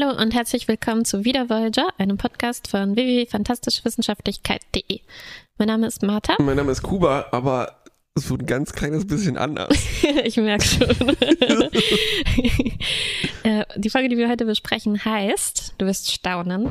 [0.00, 5.00] Hallo und herzlich willkommen zu Wieder Voyager, einem Podcast von www.fantastischewissenschaftlichkeit.de.
[5.58, 6.36] Mein Name ist Martha.
[6.38, 7.82] Mein Name ist Kuba, aber
[8.14, 9.76] so ein ganz kleines bisschen anders.
[10.24, 10.88] ich merke schon.
[13.42, 16.68] Äh, die Folge, die wir heute besprechen, heißt, du wirst staunen,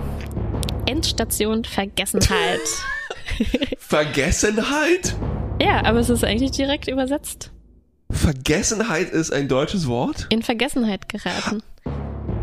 [0.85, 2.59] Endstation Vergessenheit.
[3.79, 5.15] Vergessenheit?
[5.59, 7.49] Ja, aber es ist eigentlich direkt übersetzt.
[8.11, 10.27] Vergessenheit ist ein deutsches Wort?
[10.29, 11.63] In Vergessenheit geraten.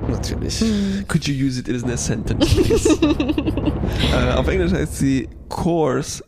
[0.08, 0.62] Natürlich.
[1.08, 2.88] Could you use it in a sentence, please?
[4.12, 6.22] äh, auf Englisch heißt sie Course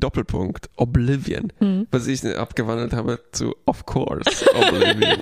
[0.00, 1.52] Doppelpunkt Oblivion,
[1.90, 5.18] was ich abgewandelt habe zu Of Course Oblivion.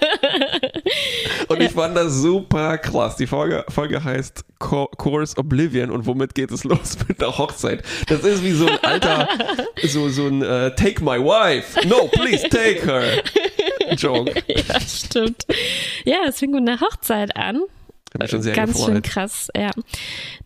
[1.48, 3.16] und ich fand das super krass.
[3.16, 7.82] Die Folge, Folge heißt Co Course Oblivion und womit geht es los mit der Hochzeit?
[8.08, 9.28] Das ist wie so ein alter,
[9.84, 11.86] so, so ein äh, Take my wife.
[11.86, 13.22] No, please take her.
[13.96, 14.32] Joke.
[14.48, 15.46] ja, stimmt.
[16.04, 17.62] Ja, es fing mit einer Hochzeit an.
[18.14, 18.92] Hab mich schon sehr Ganz gefreut.
[18.92, 19.70] schön krass, ja.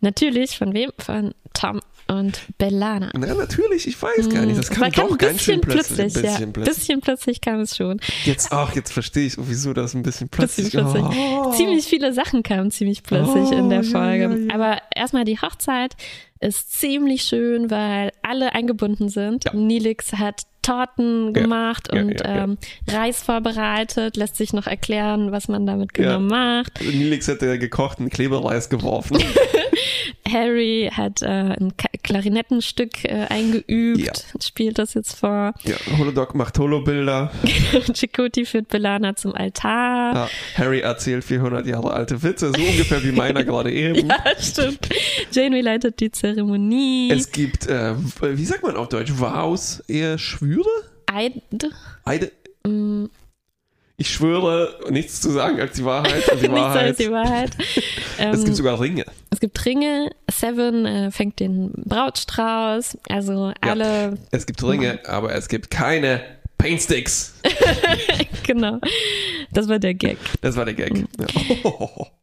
[0.01, 0.91] Natürlich, von wem?
[0.97, 3.11] Von Tom und Bellana.
[3.15, 4.57] Na, natürlich, ich weiß gar nicht.
[4.57, 5.97] Das kam Aber doch ein ganz schön bisschen plötzlich.
[5.97, 6.51] plötzlich, Ein bisschen ja.
[6.53, 6.75] plötzlich.
[6.77, 7.99] Bisschen plötzlich kam es schon.
[8.25, 10.71] Jetzt, ach, jetzt verstehe ich, wieso das ein bisschen Bisschen plötzlich.
[10.71, 11.03] plötzlich.
[11.05, 11.51] Oh.
[11.51, 14.23] Ziemlich viele Sachen kamen ziemlich plötzlich in der Oh, Folge.
[14.23, 14.53] ja, ja.
[14.55, 15.95] Aber erstmal die Hochzeit
[16.39, 19.45] ist ziemlich schön, weil alle eingebunden sind.
[19.45, 19.53] Ja.
[19.53, 22.43] Nilix hat Torten gemacht Ja, und ja, ja.
[22.43, 22.57] Ähm,
[22.87, 26.81] Reis vorbereitet, lässt sich noch erklären, was man damit genau macht.
[26.81, 29.17] Nilix hätte gekochten Klebereis geworfen.
[30.31, 34.13] Harry hat äh, ein Klarinettenstück äh, eingeübt, Ja.
[34.41, 35.53] spielt das jetzt vor.
[35.63, 37.31] ja, Holodoc macht Holobilder.
[37.93, 40.13] Chakoti führt Belana zum Altar.
[40.15, 44.07] Ja, Harry erzählt 400 Jahre alte Witze, so ungefähr wie meiner gerade eben.
[44.07, 44.89] Ja, stimmt.
[45.31, 47.11] Janeway leitet die Zeremonie.
[47.11, 50.67] Es gibt, äh, wie sagt man auf Deutsch, Vows, eher Schwüre?
[51.11, 51.41] Eid.
[52.05, 52.31] Eide?
[52.65, 53.05] Mm,
[53.99, 56.27] Ich schwöre, nichts zu sagen als die Wahrheit.
[56.31, 56.85] Und die Nichts Wahrheit.
[56.87, 57.51] als die Wahrheit.
[58.17, 59.05] Ähm, es gibt sogar Ringe.
[59.29, 60.09] es gibt Ringe.
[60.31, 62.97] Seven äh, fängt den Brautstrauß.
[63.09, 66.21] Also alle, Es gibt Ringe, aber es gibt keine
[66.57, 67.33] Paintsticks.
[68.47, 68.79] genau.
[69.51, 70.17] Das war der Gag.
[70.41, 70.93] Das war der Gag.
[70.93, 71.07] Mhm.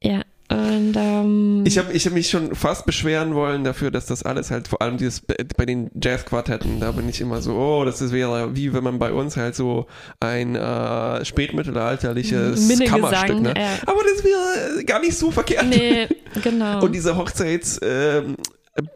[0.03, 0.11] Ja.
[0.13, 0.21] Ja.
[0.49, 4.51] Und ähm, Ich habe ich hab mich schon fast beschweren wollen dafür, dass das alles
[4.51, 5.23] halt, vor allem dieses
[5.57, 8.99] bei den Jazzquartetten, da bin ich immer so, oh, das ist, wäre wie wenn man
[8.99, 9.87] bei uns halt so
[10.21, 13.55] ein äh, spätmittelalterliches Kammerstück, ne?
[13.57, 13.71] ja.
[13.87, 15.67] Aber das wäre gar nicht so verkehrt.
[15.67, 16.07] nee,
[16.43, 16.81] genau.
[16.85, 18.37] Und diese Hochzeits ähm,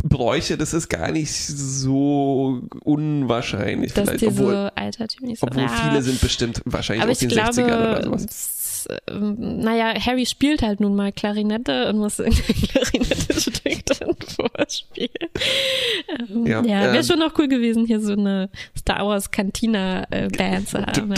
[0.05, 5.49] Bräuche, das ist gar nicht so unwahrscheinlich dass vielleicht, obwohl, so altertümlich sind.
[5.49, 5.91] obwohl Ja.
[5.91, 8.27] viele sind bestimmt wahrscheinlich aus den 60ern oder glaube, sowas.
[9.08, 13.59] Ähm, naja, Harry spielt halt nun mal Klarinette und muss irgendein Klarinette-Stück
[13.98, 15.10] dann vorspielen.
[16.08, 20.69] Ähm, Ja, ja, wäre ähm, schon noch cool gewesen, hier so eine Star Wars Cantina-Band
[20.69, 21.14] zu haben.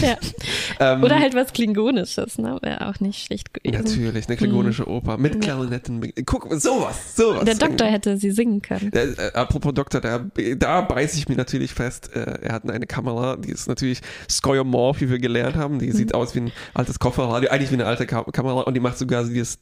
[0.00, 0.98] Ja.
[1.02, 2.58] Oder halt was Klingonisches, ne?
[2.62, 3.82] Wäre auch nicht schlecht gewesen.
[3.82, 6.12] Natürlich, eine klingonische Oper mit Klarinetten.
[6.24, 7.44] Guck, sowas, sowas.
[7.44, 8.90] Der Doktor hätte sie singen können.
[8.90, 10.24] Der, äh, apropos Doktor, da,
[10.56, 14.00] da beiße ich mir natürlich fest, äh, er hat eine Kamera, die ist natürlich
[14.30, 15.78] skeuomorph, wie wir gelernt haben.
[15.78, 18.80] Die sieht aus wie ein altes Kofferradio, eigentlich wie eine alte Ka Kamera und die
[18.80, 19.58] macht sogar so dieses.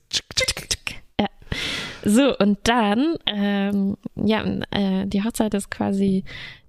[1.20, 1.26] Ja.
[2.04, 6.25] So, und dann, ähm, ja, äh, die Hochzeit ist quasi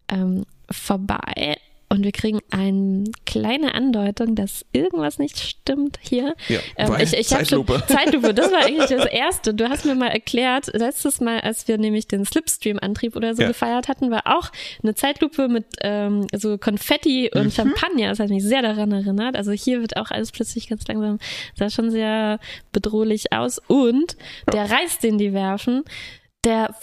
[0.10, 1.58] ähm, vorbei
[1.96, 6.36] und wir kriegen eine kleine Andeutung, dass irgendwas nicht stimmt hier.
[6.50, 7.84] Ja, Ähm, ich ich Zeitlupe.
[7.88, 9.54] Schon, Zeitlupe, das war eigentlich das Erste.
[9.54, 13.48] Du hast mir mal erklärt, letztes Mal, als wir nämlich den Slipstream-Antrieb oder so Ja.
[13.48, 14.52] gefeiert hatten, war auch
[14.84, 17.52] eine Zeitlupe mit ähm, so Konfetti und Mhm.
[17.52, 18.10] Champagner.
[18.10, 19.36] Das hat mich sehr daran erinnert.
[19.36, 21.20] Also hier wird auch alles plötzlich ganz langsam,
[21.58, 22.40] sah schon sehr
[22.72, 23.60] bedrohlich aus.
[23.68, 24.18] Und
[24.52, 25.84] der Reis, den die werfen,
[26.44, 26.76] der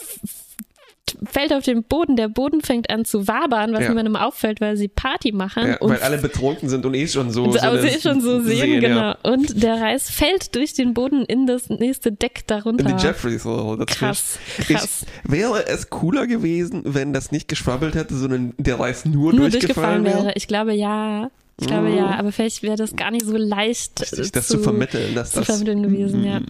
[1.25, 3.89] fällt auf den Boden, der Boden fängt an zu wabern, was Ja.
[3.89, 5.67] niemandem auffällt, weil sie Party machen.
[5.67, 7.45] Ja, und weil alle betrunken sind und eh schon so.
[7.45, 8.97] und so aber eine sie schon so sehen, genau.
[8.97, 9.19] Ja.
[9.23, 12.89] Und der Reis fällt durch den Boden in das nächste Deck darunter.
[12.89, 13.43] In die Jeffreys.
[13.43, 15.07] Das Krass, krass.
[15.25, 19.51] Ich, wäre es cooler gewesen, wenn das nicht geschwabbelt hätte, sondern der Reis nur, Nur
[19.51, 20.33] durchgefallen durchgefallen wäre.
[20.37, 21.31] Ich glaube ja.
[21.61, 21.97] Ich glaube Mm.
[21.97, 25.41] ja, aber vielleicht wäre das gar nicht so leicht Sich das zu, vermitteln, dass zu
[25.41, 26.41] das vermitteln gewesen, ja.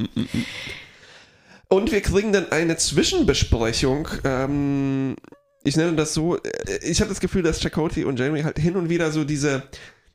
[1.72, 4.08] Und wir kriegen dann eine Zwischenbesprechung.
[4.24, 5.16] Ähm,
[5.64, 6.36] ich nenne das so.
[6.36, 6.40] äh,
[6.82, 9.62] Ich habe das Gefühl, dass Chakoti und Jamie halt hin und wieder so diese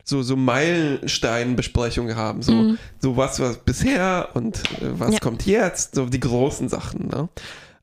[0.04, 2.42] so so Meilenstein-Besprechungen haben.
[2.42, 5.20] So so was was bisher und äh, was Ja.
[5.20, 5.96] kommt jetzt.
[5.96, 7.08] So die großen Sachen.
[7.08, 7.30] Ne?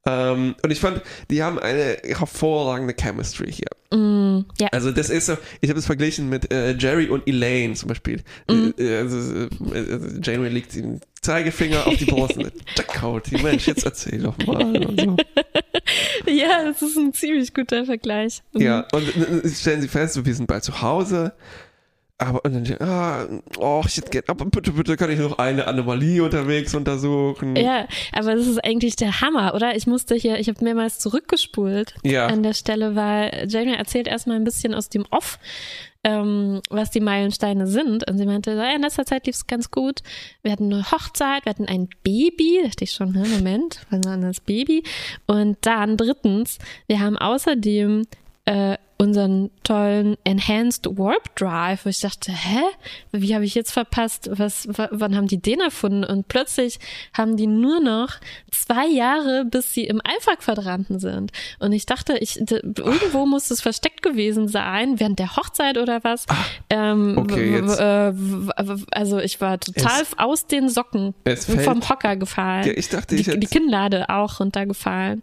[0.06, 1.00] Ähm, und ich fand,
[1.31, 3.99] die haben eine hervorragende Chemistry hier.
[3.99, 4.69] Mm, ja.
[4.70, 8.23] Also das ist so, ich habe es verglichen mit äh, Jerry und Elaine zum Beispiel.
[8.50, 8.75] Mhm.
[8.79, 9.49] Äh, also, äh,
[10.23, 14.85] Janeway legt den Zeigefinger auf die Brust sagt, Chakoti, Mensch, jetzt erzähl doch mal.
[14.87, 15.17] Und so.
[16.31, 18.43] ja, das ist ein ziemlich guter Vergleich.
[18.53, 18.61] Mhm.
[18.61, 19.09] Ja, und
[19.53, 21.32] stellen Sie fest, wir sind bald zu Hause.
[22.19, 23.26] aber und dann, ah,
[23.59, 27.56] oh, ich hätte gerne, aber bitte, bitte kann ich noch eine Anomalie unterwegs untersuchen.
[27.56, 29.75] Ja, aber das ist eigentlich der Hammer, oder?
[29.77, 32.27] Ich musste hier, ich habe mehrmals zurückgespult Ja.
[32.27, 35.38] an der Stelle, weil Jamie erzählt erstmal ein bisschen aus dem Off,
[36.05, 38.09] ähm, was die Meilensteine sind.
[38.09, 40.03] Und sie meinte, ja, in letzter Zeit lief es ganz gut.
[40.43, 42.61] Wir hatten eine Hochzeit, wir hatten ein Baby.
[42.62, 44.85] Da dachte ich schon, ne, Moment, was war denn das Baby?
[45.27, 48.06] Und dann drittens, wir haben außerdem
[48.45, 52.61] äh, unseren tollen Enhanced Warp Drive, wo ich dachte, hä?
[53.12, 54.31] Wie habe ich jetzt verpasst?
[54.32, 56.05] Was, wa- wann haben die den erfunden?
[56.05, 56.79] Und plötzlich
[57.12, 58.14] haben die nur noch
[58.52, 61.32] zwei Jahre, bis sie im Alpha-Quadranten sind.
[61.58, 66.26] Und ich dachte, ich, irgendwo muss es versteckt gewesen sein, während der Hochzeit oder was.
[66.70, 68.14] ähm, okay, äh,
[68.93, 71.14] also ich war total Es- aus den Socken
[71.64, 72.67] vom Hocker gefallen.
[72.69, 75.23] Ja, ich dachte, ich die, die Kinnlade auch runtergefallen.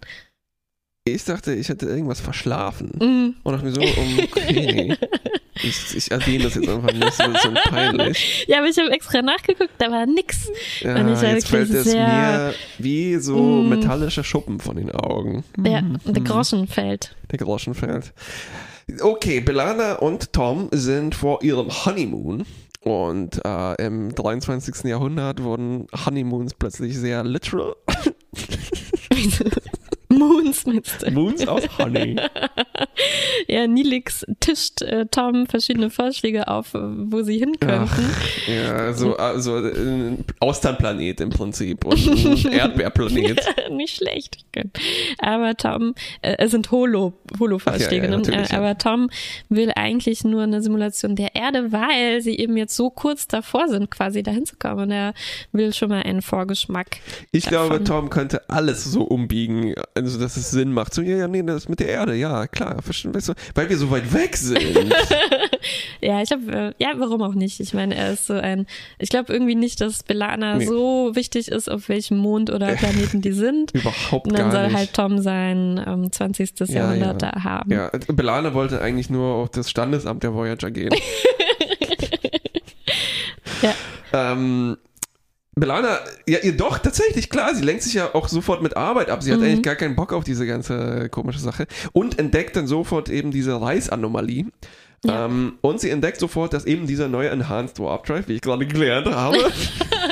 [1.04, 2.90] Ich dachte, ich hätte irgendwas verschlafen.
[3.00, 3.36] Mm.
[3.44, 4.96] Und dachte mir so, okay,
[5.56, 8.46] ich, ich erwähne das jetzt einfach nicht, so, so peinlich.
[8.48, 10.50] Ja, aber ich habe extra nachgeguckt, da war nix.
[10.82, 13.70] Ja, Und ich jetzt fällt es sehr- mir wie so Mm.
[13.70, 15.44] metallische Schuppen von den Augen.
[15.58, 15.98] Ja, Mhm.
[16.06, 17.16] der Groschen fällt.
[17.32, 18.14] Der Groschen fällt.
[19.02, 22.46] Okay, Belana und Tom sind vor ihrem Honeymoon.
[22.84, 24.86] Und äh, im 23.
[24.86, 27.76] Jahrhundert wurden Honeymoons plötzlich sehr literal.
[30.12, 32.16] Moons mit Moons aus Honey.
[33.48, 38.12] Ja, Nilix tischt äh, Tom verschiedene Vorschläge auf, äh, wo sie hin könnten.
[38.48, 43.40] Ja, so also ein Austernplanet im Prinzip und ein Erdbeerplanet.
[43.70, 44.38] Nicht schlecht.
[45.20, 48.28] Aber Tom, äh, es sind Holo, Holo-Vorschläge, ja, ja, ne?
[48.28, 48.58] Äh, ja.
[48.58, 49.10] aber Tom
[49.50, 53.92] will eigentlich nur eine Simulation der Erde, weil sie eben jetzt so kurz davor sind,
[53.92, 54.82] quasi dahin zu kommen.
[54.82, 55.14] Und er
[55.52, 56.98] will schon mal einen Vorgeschmack.
[57.32, 57.86] Ich glaube, davon.
[57.86, 59.76] Tom könnte alles so umbiegen,
[60.06, 60.94] also dass es Sinn macht.
[60.94, 63.78] So, ja, ja, nee, das mit der Erde, ja, klar, verstehen, weißt du, weil wir
[63.78, 64.62] so weit weg sind.
[66.04, 67.60] Ja, ich glaube, äh, ja, warum auch nicht?
[67.60, 68.66] Ich meine, er ist so ein,
[68.98, 70.66] ich glaube irgendwie nicht, dass Belana Nee.
[70.66, 73.72] so wichtig ist, auf welchem Mond oder Planeten die sind.
[73.76, 74.76] Überhaupt Und dann soll nicht.
[74.76, 76.54] halt Tom sein ähm, 20.
[76.62, 77.32] Ja, Jahrhundert ja.
[77.32, 77.72] da haben.
[77.72, 80.94] Ja, Belana wollte eigentlich nur auf das Standesamt der Voyager gehen.
[83.62, 83.76] Ja.
[84.14, 84.78] Ähm,
[85.56, 89.22] Belana, ja, ihr doch, tatsächlich, klar, sie lenkt sich ja auch sofort mit Arbeit ab.
[89.22, 89.46] Sie hat Mhm.
[89.46, 93.60] eigentlich gar keinen Bock auf diese ganze komische Sache und entdeckt dann sofort eben diese
[93.62, 94.46] Reisanomalie.
[95.04, 95.26] Ja.
[95.26, 98.66] Ähm, und sie entdeckt sofort, dass eben dieser neue Enhanced Warp Drive, wie ich gerade
[98.68, 99.38] gelernt habe,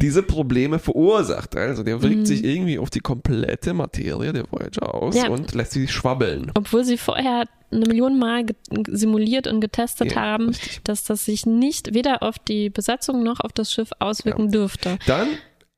[0.00, 1.56] diese Probleme verursacht.
[1.56, 2.26] Also der wirkt Mhm.
[2.26, 5.28] sich irgendwie auf die komplette Materie der Voyager aus Ja.
[5.28, 6.50] und lässt sie schwabbeln.
[6.54, 8.46] Obwohl sie vorher eine Million Mal
[8.88, 10.80] simuliert und getestet Ja, haben, richtig.
[10.84, 14.98] dass das sich nicht weder auf die Besatzung noch auf das Schiff auswirken dürfte.
[15.06, 15.28] Dann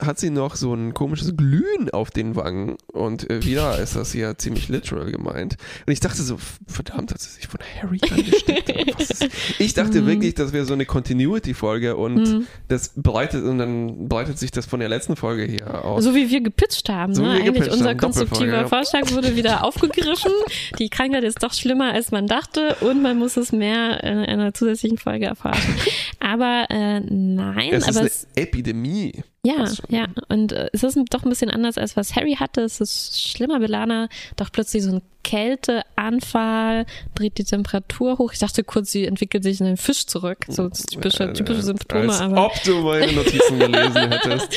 [0.01, 4.13] hat sie noch so ein komisches Glühen auf den Wangen und äh, wieder ist das
[4.13, 5.57] hier ziemlich literal gemeint.
[5.87, 8.71] Und ich dachte so, verdammt, hat sie sich von Harry angesteckt?
[9.01, 9.29] ist-
[9.59, 10.07] ich dachte Mhm.
[10.07, 12.47] wirklich, das wäre so eine Continuity-Folge und Mhm.
[12.69, 16.05] das breitet und dann breitet sich das von der letzten Folge hier aus.
[16.05, 17.15] So wie wir gepitcht haben.
[17.15, 17.31] So ne?
[17.33, 18.69] Eigentlich gepitcht unser haben, konstruktiver.
[18.69, 20.33] Vorschlag wurde wieder aufgegriffen.
[20.79, 24.55] Die Krankheit ist doch schlimmer, als man dachte und man muss es mehr in einer
[24.55, 25.75] zusätzlichen Folge erforschen.
[26.21, 29.25] Aber äh, nein, es ist aber eine es, Epidemie.
[29.45, 30.07] Ja, ja.
[30.29, 32.63] Und äh, es ist doch ein bisschen anders, als was Harry hatte.
[32.63, 33.61] Es ist schlimmer.
[33.61, 38.33] Belana doch plötzlich so ein Kälteanfall, dreht die Temperatur hoch.
[38.33, 40.39] Ich dachte kurz, sie entwickelt sich in einen Fisch zurück.
[40.49, 42.47] So typische, typische Symptome, Äh, Als aber.
[42.47, 44.49] ob du meine Notizen gelesen hättest.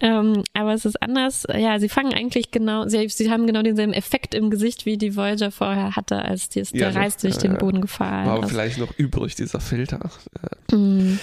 [0.00, 1.44] Ähm, aber es ist anders.
[1.54, 5.16] Ja, sie fangen eigentlich genau, sie, sie haben genau denselben Effekt im Gesicht, wie die
[5.16, 7.58] Voyager vorher hatte, als die, Ja, der Reis doch, durch ja, den ja.
[7.58, 8.50] Boden gefallen War aber ist.
[8.50, 10.10] vielleicht noch übrig, dieser Filter.
[10.42, 11.20] Äh, Mm,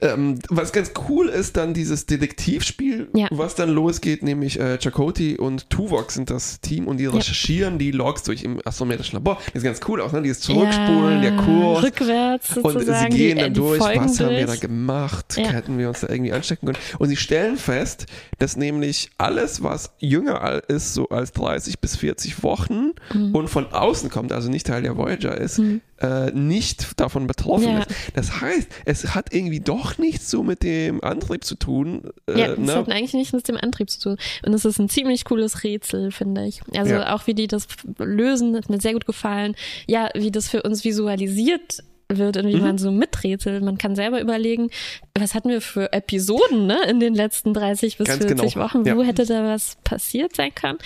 [0.00, 3.28] Ähm, was ganz cool ist, dann dieses Detektivspiel, Ja.
[3.30, 7.10] was dann losgeht, nämlich äh, Chakoti und Tuvok sind das Team und die Ja.
[7.10, 9.38] recherchieren die Logs durch im astrometrischen Labor.
[9.46, 10.22] Das ist ganz cool auch, ne?
[10.22, 11.82] Dieses Zurückspulen, ja, der Kurs.
[11.82, 14.60] Rückwärts Und sie gehen die, dann durch, was haben wir da durch.
[14.60, 15.50] gemacht, Ja.
[15.50, 16.78] hätten wir uns da irgendwie anstecken können.
[16.98, 18.06] Und sie stellen fest,
[18.38, 23.34] dass nämlich alles, was jünger ist, so als 30 bis 40 Wochen Mhm.
[23.34, 25.60] und von außen kommt, also nicht Teil der Voyager ist,
[26.00, 27.78] äh, nicht davon betroffen Ja.
[27.80, 27.88] ist.
[28.14, 32.10] Das heißt, es hat irgendwie doch nichts so mit dem Antrieb zu tun.
[32.28, 32.74] Äh, Ja, das ne?
[32.74, 34.16] hat eigentlich nichts mit dem Antrieb zu tun.
[34.44, 36.60] Und es ist ein ziemlich cooles Rätsel, finde ich.
[36.76, 37.14] Also Ja.
[37.14, 37.66] auch wie die das
[37.98, 39.54] lösen, hat mir sehr gut gefallen.
[39.86, 42.62] Ja, wie das für uns visualisiert wird und wie Mhm.
[42.62, 43.62] man so miträtselt.
[43.64, 44.70] Man kann selber überlegen,
[45.18, 48.64] was hatten wir für Episoden ne, in den letzten 30 bis Ganz 40 genau.
[48.64, 48.84] Wochen?
[48.84, 49.06] Wo Ja.
[49.08, 50.78] hätte da was passiert sein können?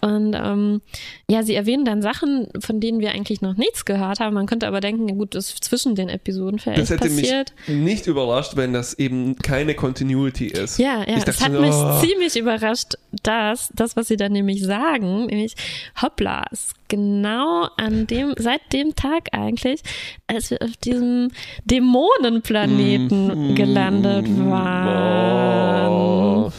[0.00, 0.80] Und ähm,
[1.28, 4.34] ja, sie erwähnen dann Sachen, von denen wir eigentlich noch nichts gehört haben.
[4.34, 7.52] Man könnte aber denken, ja gut, das ist zwischen den Episoden vielleicht Das hätte passiert.
[7.66, 10.78] mich nicht überrascht, wenn das eben keine Continuity ist.
[10.78, 12.00] Ja, ja, Ich es hat so, mich oh.
[12.00, 15.54] ziemlich überrascht, dass das, was sie dann nämlich sagen, nämlich
[16.00, 19.80] hoppla, ist genau an dem, seit dem Tag eigentlich,
[20.26, 21.30] als wir auf diesem
[21.64, 25.88] Dämonenplaneten gelandet waren.
[25.88, 26.52] Oh.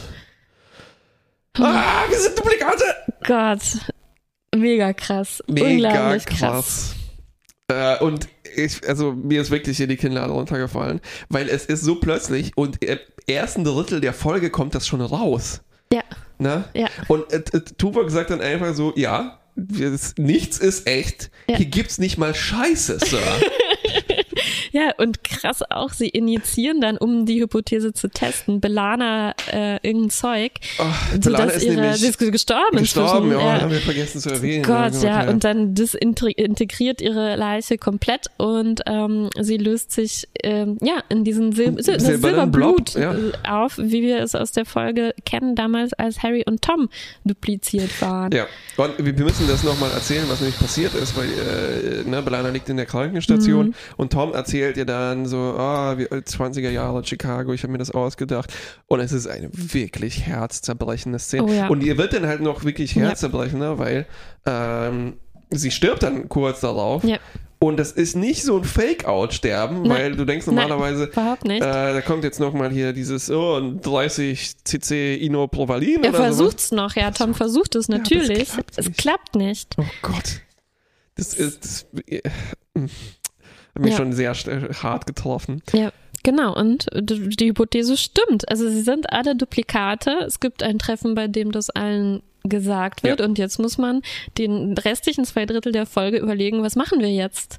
[1.60, 2.84] Ah, wir sind Duplikate!
[3.28, 3.62] Gott,
[4.56, 6.96] mega krass, Mega unglaublich krass.
[7.68, 11.00] Äh, und ich, also mir ist wirklich hier die Kinnlade runtergefallen,
[11.30, 12.98] weil es ist so plötzlich und im
[13.28, 15.62] ersten Drittel der Folge kommt das schon raus.
[15.94, 16.02] Ja,
[16.40, 16.66] Ne?
[16.74, 21.30] ja, Und äh, äh, Tuvok sagt dann einfach so, ja, nichts ist echt.
[21.48, 21.58] Ja.
[21.58, 23.20] Hier gibt's nicht mal Scheiße, Sir.
[24.74, 30.10] ja, und krass auch, sie initiieren dann, um die Hypothese zu testen, Belana äh, irgendein
[30.10, 33.48] Zeug, Ach, so Belana dass ist ihre, nämlich sie ist gestorben, gestorben, inzwischen.
[33.48, 34.64] ja, haben wir vergessen zu erwähnen.
[34.64, 40.78] Gott, gut, ja, und dann desintegriert ihre Leiche komplett und ähm, sie löst sich ähm,
[40.82, 43.14] ja in diesen Sil Sil Silberblut Blob, ja.
[43.14, 46.90] äh, auf, wie wir es aus der Folge kennen, damals als Harry und Tom
[47.26, 48.32] dupliziert waren.
[48.32, 52.22] Ja, und wir wir müssen das nochmal erzählen, was nämlich passiert ist, weil äh, ne,
[52.22, 53.74] Belana liegt in der Krankenstation Mhm.
[53.98, 57.92] und Tom erzählt ihr dann so, ah, wie 20er Jahre Chicago, ich habe mir das
[57.92, 58.54] ausgedacht.
[58.88, 61.44] Und es ist eine wirklich herzzerbrechende Szene.
[61.44, 61.68] Oh ja.
[61.68, 63.08] Und ihr wird dann halt noch wirklich Ja.
[63.08, 64.06] herzzerbrechender, weil
[64.46, 65.18] ähm,
[65.52, 67.04] sie stirbt dann kurz darauf.
[67.04, 67.18] Ja.
[67.60, 69.90] Und das ist nicht so ein Fake-Out-Sterben, Nein.
[69.90, 70.56] weil du denkst Nein.
[70.56, 71.10] normalerweise,
[71.46, 71.62] nicht.
[71.62, 76.26] äh, da kommt jetzt nochmal hier dieses oh, 30 cc Inoprovalin er sowas.
[76.26, 78.50] versucht's noch, ja, Tom versucht es es natürlich.
[78.50, 79.76] klappt es klappt nicht.
[79.78, 80.42] Oh Gott.
[81.16, 81.86] Das ist.
[81.94, 82.22] Das, äh,
[83.76, 83.98] hat mich Ja.
[83.98, 84.34] schon sehr
[84.84, 85.62] hart getroffen.
[85.74, 85.92] Ja,
[86.24, 86.56] genau.
[86.56, 88.48] Und die Hypothese stimmt.
[88.50, 90.12] Also sie sind alle Duplikate.
[90.26, 93.20] Es gibt ein Treffen, bei dem das allen gesagt wird.
[93.22, 93.26] Ja.
[93.26, 94.02] Und jetzt muss man
[94.38, 97.58] den restlichen zwei Drittel der Folge überlegen, was machen wir jetzt?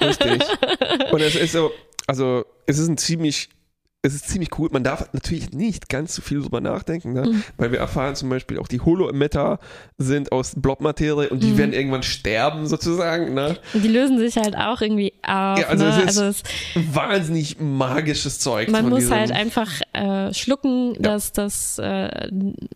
[0.00, 0.42] Richtig.
[1.12, 1.70] Und es ist so,
[2.08, 3.48] also es ist ein ziemlich,
[4.04, 4.68] es ist ziemlich cool.
[4.72, 7.22] Man darf natürlich nicht ganz so viel drüber nachdenken, ne?
[7.26, 7.44] Mhm.
[7.56, 9.60] weil wir erfahren zum Beispiel auch die Holo-Emitter
[9.96, 11.58] sind aus Blobmaterie und die Mhm.
[11.58, 13.32] werden irgendwann sterben sozusagen.
[13.34, 13.56] Ne?
[13.74, 15.58] Die lösen sich halt auch irgendwie auf.
[15.58, 15.90] Ja, also ne?
[15.90, 16.42] es ist also es,
[16.92, 18.68] Wahnsinnig magisches Zeug.
[18.70, 22.28] man muss diesem- halt einfach äh, schlucken, dass das, äh,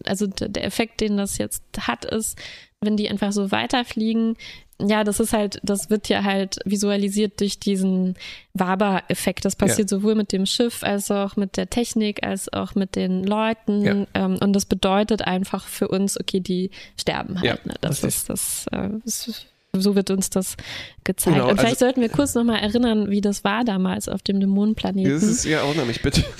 [0.05, 2.39] also der Effekt, den das jetzt hat, ist,
[2.81, 4.37] wenn die einfach so weiterfliegen,
[4.81, 8.15] ja, das ist halt, das wird ja halt visualisiert durch diesen
[8.55, 9.45] Waber-Effekt.
[9.45, 13.25] Das passiert sowohl mit dem Schiff als auch mit der Technik, als auch mit den
[13.25, 13.85] Leuten.
[13.85, 14.07] Ja.
[14.15, 17.45] Ähm, und das bedeutet einfach für uns, okay, die sterben halt.
[17.45, 17.75] Ja, ne?
[17.81, 20.57] Das ist das, äh, ist, so wird uns das
[21.05, 21.37] gezeigt.
[21.37, 24.41] Genau, und vielleicht also- sollten wir kurz nochmal erinnern, wie das war damals auf dem
[24.41, 25.13] Dämonenplaneten.
[25.13, 26.23] Das ist ja auch nämlich bitte.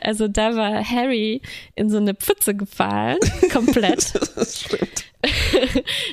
[0.00, 1.42] Also da war Harry
[1.74, 3.18] in so eine Pfütze gefallen,
[3.52, 5.04] komplett, das stimmt.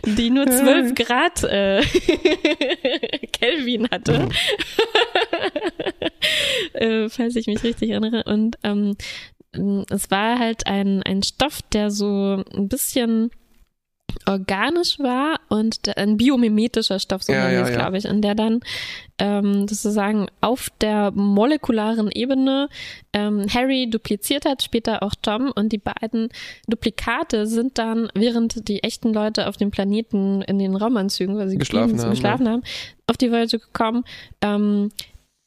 [0.06, 1.82] Die nur 12 Grad äh,
[3.32, 4.30] Kelvin hatte.
[6.74, 8.24] äh, falls ich mich richtig erinnere.
[8.26, 8.96] Und ähm,
[9.90, 13.30] es war halt ein, ein Stoff, der so ein bisschen
[14.28, 17.70] organisch war und ein biomimetischer Stoff, so Ja, ja, ja.
[17.70, 18.62] glaube ich, und der dann
[19.20, 22.70] ähm, sozusagen auf der molekularen Ebene
[23.14, 26.30] ähm, Harry dupliziert hat, später auch Tom und die beiden
[26.68, 31.58] Duplikate sind dann, während die echten Leute auf dem Planeten in den Raumanzügen, weil sie
[31.58, 32.64] Geschlafen geschlafen, haben, geschlafen haben,
[33.08, 34.04] auf die Voyager gekommen,
[34.42, 34.90] ähm,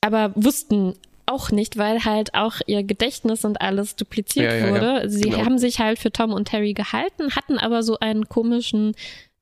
[0.01, 0.95] aber wussten
[1.27, 4.73] auch nicht, weil halt auch ihr Gedächtnis und alles dupliziert Ja, ja, ja.
[4.73, 5.11] wurde.
[5.11, 5.45] Sie Genau.
[5.45, 8.95] haben sich halt für Tom und Harry gehalten, hatten aber so einen komischen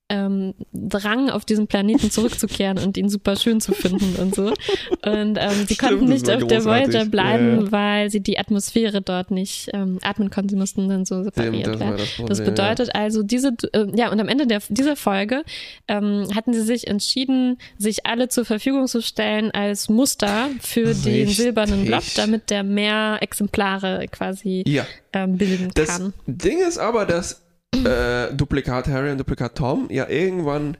[0.09, 4.47] ähm, Drang, auf diesen Planeten zurückzukehren und ihn super schön zu finden und so.
[4.47, 4.55] Und
[5.03, 6.93] ähm, sie Stimmt, konnten das nicht auf der großartig.
[6.93, 10.49] Voyager bleiben, Ja, weil sie die Atmosphäre dort nicht ähm, atmen konnten.
[10.49, 11.97] Sie mussten dann so separiert Stimmt, das werden.
[12.27, 12.37] das.
[12.37, 15.43] Das bedeutet also, diese, äh, ja, und am Ende der, dieser Folge
[15.87, 21.13] ähm, hatten sie sich entschieden, sich alle zur Verfügung zu stellen als Muster für den
[21.27, 21.37] Richtig.
[21.37, 24.85] silbernen Blob, damit der mehr Exemplare quasi Ja.
[25.13, 26.13] ähm, bilden Das kann.
[26.27, 27.41] Ding ist aber, dass
[27.83, 30.77] äh, Duplikat Harry und Duplikat Tom ja irgendwann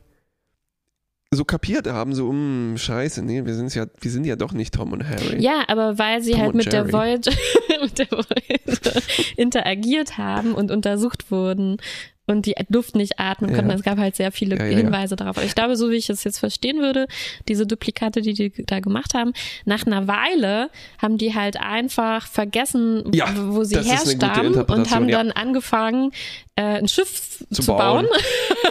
[1.32, 4.74] so kapiert haben, so, um scheiße, nee, wir sind ja, wir sind ja doch nicht
[4.74, 5.42] Tom und Harry.
[5.42, 6.92] Ja, aber weil sie Tom halt mit der.
[6.92, 7.32] Voyager,
[7.82, 9.02] mit der Voyager
[9.36, 11.78] interagiert haben und untersucht wurden
[12.28, 13.70] und die Luft nicht atmen konnten.
[13.70, 13.76] Ja.
[13.76, 14.78] Es gab halt sehr viele Ja, ja.
[14.78, 15.38] Hinweise darauf.
[15.38, 17.08] Aber ich glaube, so wie ich es jetzt verstehen würde,
[17.48, 19.34] diese Duplikate, die die da gemacht haben,
[19.66, 20.70] nach einer Weile
[21.02, 26.12] haben die halt einfach vergessen, wo sie herstammen und haben dann angefangen,
[26.56, 28.06] äh, ein Schiff zu, Zu bauen.
[28.06, 28.08] bauen.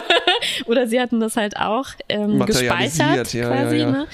[0.65, 3.85] Oder sie hatten das halt auch ähm, gespeichert quasi.
[3.85, 4.07] Ne?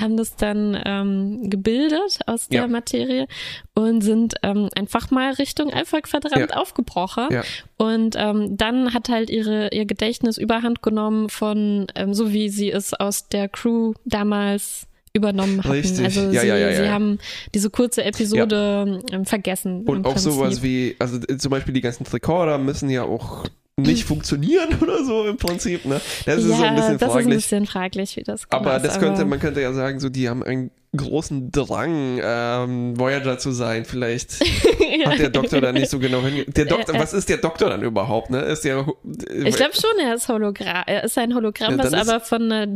[0.00, 2.68] haben das dann ähm, gebildet aus der.
[2.68, 3.26] Materie
[3.74, 7.28] und sind ähm, einfach mal Richtung Alpha-Quadrant aufgebrochen.
[7.76, 12.70] Und ähm, dann hat halt ihre, ihr Gedächtnis überhand genommen von, ähm, so wie sie
[12.70, 15.70] es aus der Crew damals übernommen hatten.
[15.70, 16.04] Richtig.
[16.04, 17.18] Also Ja, sie, ja, ja, sie haben
[17.54, 19.84] diese kurze Episode ähm, vergessen.
[19.84, 20.32] Und auch Prinzip.
[20.32, 25.04] sowas wie, also äh, zum Beispiel die ganzen Rekorder müssen ja auch nicht funktionieren oder
[25.04, 26.00] so im Prinzip, ne?
[26.26, 27.34] Das ist so ein bisschen das ist ein fraglich.
[27.34, 30.08] bisschen fraglich, wie das genau aber ist, das könnte, aber- man könnte ja sagen, so,
[30.08, 33.84] die haben einen großen Drang, ähm, Voyager zu sein.
[33.84, 34.40] Vielleicht
[35.04, 36.44] hat der Doktor da nicht so genau hinge...
[36.46, 37.00] Der Doktor, Äh, äh.
[37.00, 38.40] was ist der Doktor dann überhaupt, ne?
[38.40, 38.86] Ist der...
[39.04, 40.84] Ich glaube schon, er ist Hologramm.
[40.86, 42.66] Er ist ein Hologramm, Ja, was ist- aber von einer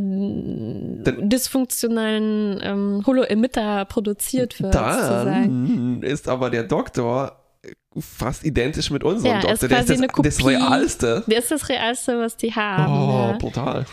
[1.21, 4.75] dysfunktionalen ähm, Holo-Emitter produziert wird.
[4.75, 7.39] Dann ist aber der Doktor
[7.99, 9.67] fast identisch mit unserem Ja, er ist Doktor.
[9.69, 10.45] Der ist das, das.
[10.45, 11.23] Realste.
[11.27, 12.91] Der ist das Realste, was die haben.
[12.91, 13.37] Oh, ja.
[13.37, 13.85] brutal.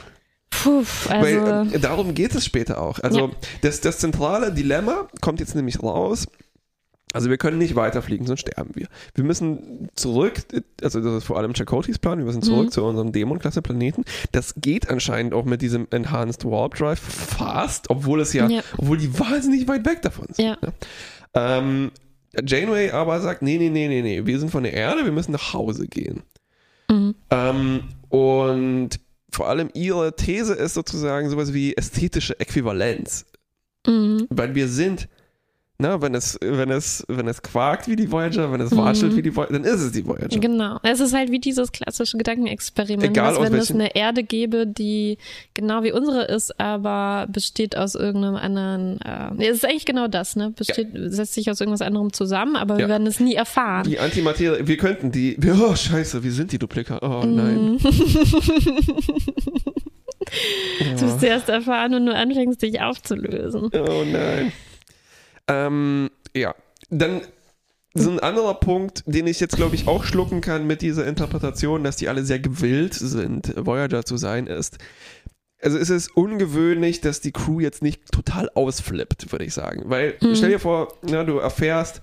[0.51, 2.99] Puh, also, Weil äh, darum geht es später auch.
[3.01, 3.31] Also Ja.
[3.63, 6.27] das, das zentrale Dilemma kommt jetzt nämlich raus.
[7.13, 8.87] Also wir können nicht weiterfliegen, sonst sterben wir.
[9.15, 10.43] Wir müssen zurück,
[10.81, 12.71] also das ist vor allem Chakotis Plan, wir müssen zurück Mhm.
[12.71, 14.05] zu unserem Dämon-Klasse-Planeten.
[14.31, 18.61] Das geht anscheinend auch mit diesem Enhanced Warp Drive fast, obwohl es ja, Ja.
[18.79, 20.45] obwohl die wahnsinnig weit weg davon sind.
[20.45, 20.57] Ja.
[20.61, 20.73] ne?
[21.35, 21.91] Ähm,
[22.47, 25.33] Janeway aber sagt, nee, nee, nee, nee, nee, wir sind von der Erde, wir müssen
[25.33, 26.23] nach Hause gehen.
[26.89, 27.17] mhm.
[27.31, 28.91] Ähm, und
[29.31, 33.27] vor allem ihre These ist sozusagen sowas wie ästhetische Äquivalenz.
[33.87, 34.27] Mhm.
[34.31, 35.09] Weil wir sind,
[35.81, 39.17] na, wenn es, wenn es, wenn es quakt wie die Voyager, wenn es watschelt Mhm.
[39.17, 40.39] wie die Voyager, dann ist es die Voyager.
[40.39, 40.79] Genau.
[40.83, 43.03] Es ist halt wie dieses klassische Gedankenexperiment.
[43.11, 45.19] Egal, was, aus wenn es eine Erde gäbe, die
[45.55, 49.01] genau wie unsere ist, aber besteht aus irgendeinem anderen.
[49.01, 50.51] Äh, es ist eigentlich genau das, ne?
[50.57, 52.89] Besteht, setzt sich aus irgendwas anderem zusammen, aber wir Ja.
[52.89, 53.85] werden es nie erfahren.
[53.89, 57.79] Die Antimaterie, wir könnten die, wir, oh scheiße, wir sind die Duplika, oh nein.
[60.97, 63.71] Du wirst erst erfahren, wenn du anfängst, dich aufzulösen.
[63.75, 64.53] Oh nein.
[65.51, 66.55] Ähm, ja,
[66.91, 67.21] dann
[67.95, 71.83] so ein anderer Punkt, den ich jetzt glaube ich auch schlucken kann mit dieser Interpretation,
[71.83, 74.79] dass die alle sehr gewillt sind, Voyager zu sein, ist,
[75.61, 79.83] also es ist ungewöhnlich, dass die Crew jetzt nicht total ausflippt, würde ich sagen.
[79.87, 80.37] Weil, Mhm.
[80.37, 82.01] stell dir vor, na, du erfährst,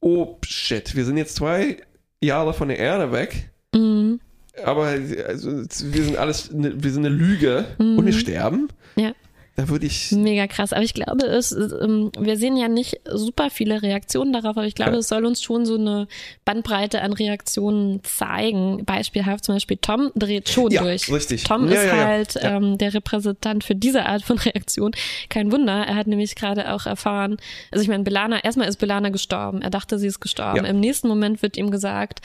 [0.00, 1.76] oh shit, wir sind jetzt zwei
[2.20, 4.18] Jahre von der Erde weg, Mhm.
[4.64, 4.86] aber
[5.26, 7.98] also, wir sind alles, ne, wir sind eine Lüge Mhm.
[7.98, 8.68] und wir sterben.
[8.96, 9.12] Ja.
[9.60, 10.72] Da würde ich, Mega krass.
[10.72, 14.74] Aber ich glaube, es, ähm, wir sehen ja nicht super viele Reaktionen darauf, aber ich
[14.74, 14.98] glaube, Ja.
[14.98, 16.08] es soll uns schon so eine
[16.44, 18.84] Bandbreite an Reaktionen zeigen.
[18.86, 21.12] Beispielhaft zum Beispiel Tom dreht schon Ja, durch.
[21.12, 21.44] richtig.
[21.44, 22.34] Tom Ja, ist halt.
[22.40, 24.92] Ähm, der Repräsentant für diese Art von Reaktion.
[25.28, 25.84] Kein Wunder.
[25.86, 27.36] Er hat nämlich gerade auch erfahren,
[27.70, 29.60] also ich meine, Belana, erstmal ist Belana gestorben.
[29.62, 30.64] Er dachte, sie ist gestorben.
[30.64, 32.20] Im nächsten Moment wird ihm gesagt,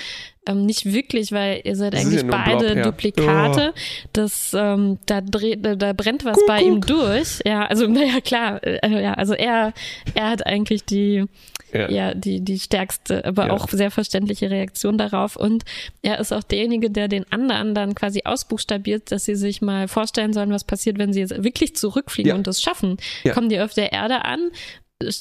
[0.46, 2.84] ähm, nicht wirklich, weil ihr seid Das eigentlich ja beide Blob, ja.
[2.84, 3.74] Duplikate.
[4.14, 6.48] Das, ähm, da dreht, da, da brennt was Kuckuck.
[6.48, 7.40] bei ihm durch.
[7.46, 9.74] Ja, also naja klar, äh, ja, also er,
[10.14, 11.26] er hat eigentlich die,
[11.74, 11.90] Ja.
[11.90, 15.36] ja, die, die stärkste, aber auch sehr verständliche Reaktion darauf.
[15.36, 15.64] Und
[16.02, 20.32] er ist auch derjenige, der den anderen dann quasi ausbuchstabiert, dass sie sich mal vorstellen
[20.34, 22.98] sollen, was passiert, wenn sie jetzt wirklich zurückfliegen und das schaffen.
[23.34, 24.52] Kommen die auf der Erde an,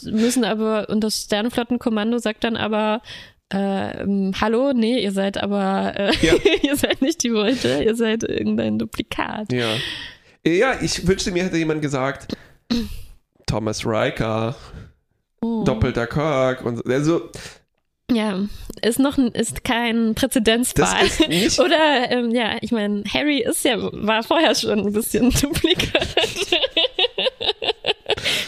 [0.05, 3.03] müssen aber, und das Sternenflottenkommando sagt dann aber,
[3.53, 6.35] äh, ähm, hallo, nee, ihr seid aber, äh, Ja.
[6.63, 9.53] ihr seid nicht die Voyager, ihr seid irgendein Duplikat.
[9.53, 9.75] Ja.
[10.47, 12.37] Ja, ich wünschte mir hätte jemand gesagt,
[13.47, 14.55] Thomas Riker,
[15.43, 15.63] Oh.
[15.65, 16.83] doppelter Kirk und so.
[16.85, 17.31] also
[18.11, 18.39] Ja,
[18.83, 21.07] ist noch ist kein Präzedenzfall.
[21.65, 26.09] Oder ähm, ja, ich meine, Harry ist ja war vorher schon ein bisschen Duplikat.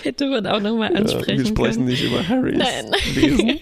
[0.04, 1.84] Hätte man auch nochmal ja, ansprechen wir sprechen können.
[1.86, 2.92] nicht über Harrys Nein.
[3.14, 3.60] Wesen.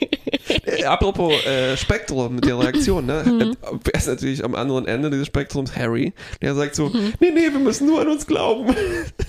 [0.79, 3.23] Äh, apropos äh, Spektrum mit der Reaktion, ne?
[3.27, 3.41] Mhm.
[3.41, 7.13] Äh, Wer ist natürlich am anderen Ende dieses Spektrums Harry, der sagt so, Mhm.
[7.21, 8.75] nee, nee, wir müssen nur an uns glauben.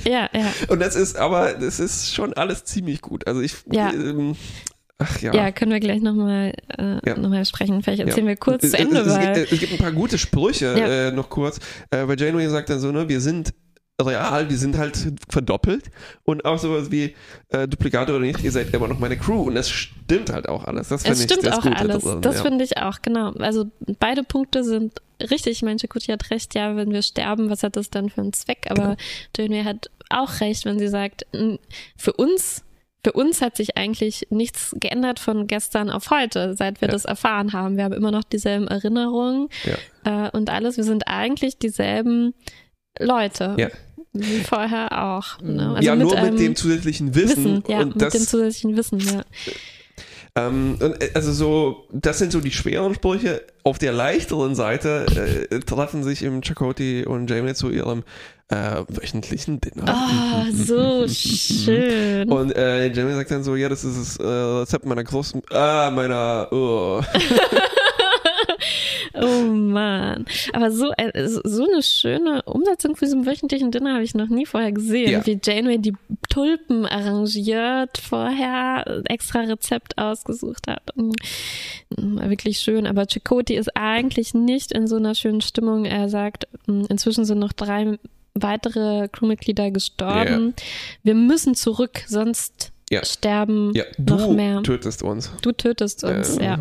[0.06, 0.54] ja, ja.
[0.70, 3.28] Und das ist, aber das ist schon alles ziemlich gut.
[3.28, 3.92] Also ich, Ja.
[3.92, 4.36] ähm,
[4.98, 5.34] ach ja.
[5.34, 7.18] Ja, können wir gleich nochmal äh, Ja.
[7.18, 7.82] noch mal sprechen.
[7.84, 8.30] Vielleicht erzählen Ja.
[8.32, 11.08] wir kurz Es- zu Ende, es, es, gibt, es gibt ein paar gute Sprüche, Ja.
[11.08, 11.60] äh, noch kurz,
[11.92, 13.54] äh, weil Janeway sagt dann so, ne, wir sind
[14.02, 15.86] real, wir sind halt verdoppelt
[16.24, 17.16] und auch sowas wie
[17.50, 20.66] äh, Duplikate oder nicht, ihr seid immer noch meine Crew und das stimmt halt auch
[20.66, 20.90] alles.
[20.90, 22.04] Das finde ich stimmt das auch Gute alles.
[22.04, 22.42] daran, das ja.
[22.44, 23.32] finde ich auch, genau.
[23.34, 23.66] Also
[24.00, 25.62] beide Punkte sind richtig.
[25.62, 28.68] Mensch, Kuti hat recht, ja, wenn wir sterben, was hat das dann für einen Zweck?
[28.70, 28.98] Aber
[29.36, 29.50] Genau.
[29.56, 31.26] Janeway hat auch recht, wenn sie sagt,
[31.96, 32.64] für uns
[33.06, 36.92] für uns hat sich eigentlich nichts geändert von gestern auf heute, seit wir Ja.
[36.92, 37.78] das erfahren haben.
[37.78, 39.48] Wir haben immer noch dieselben Erinnerungen
[40.04, 40.26] Ja.
[40.26, 40.78] äh, und alles.
[40.78, 42.34] Wir sind eigentlich dieselben
[43.00, 43.56] Leute.
[43.58, 43.70] Ja.
[44.14, 45.42] Wie vorher auch.
[45.42, 45.76] Ne?
[45.76, 47.46] Also ja, nur einem mit dem zusätzlichen Wissen.
[47.46, 49.24] Wissen, ja, und mit das, dem zusätzlichen Wissen, ja.
[50.36, 53.42] ähm, und, äh, also so, das sind so die schweren Sprüche.
[53.64, 58.04] Auf der leichteren Seite äh, treffen sich im Chakoti und Jamie zu ihrem
[58.48, 59.86] äh, wöchentlichen Dinner.
[59.88, 62.32] Ah, so schön.
[62.32, 65.92] Und äh, Jamie sagt dann so, ja, das ist das äh, Rezept meiner großen, ah,
[65.92, 67.02] meiner, oh.
[69.22, 70.26] Oh Mann.
[70.54, 74.28] Aber so, äh, so so eine schöne Umsetzung für diesen wöchentlichen Dinner habe ich noch
[74.30, 75.12] nie vorher gesehen.
[75.12, 75.26] Ja.
[75.26, 75.94] Wie Janeway die
[76.30, 80.82] Tulpen arrangiert, vorher extra Rezept ausgesucht hat.
[80.96, 81.12] Mm,
[81.98, 82.88] mm, Wirklich schön.
[82.88, 85.86] Aber Chakoti ist eigentlich nicht in so einer schönen Stimmung.
[85.86, 87.98] Er sagt, mm, inzwischen sind noch drei
[88.34, 90.54] weitere Crewmitglieder gestorben.
[91.04, 93.04] Wir müssen zurück, sonst Ja.
[93.06, 94.62] sterben Ja, noch du mehr.
[94.62, 95.32] tötest uns.
[95.42, 96.60] Du tötest uns, Äh, ja.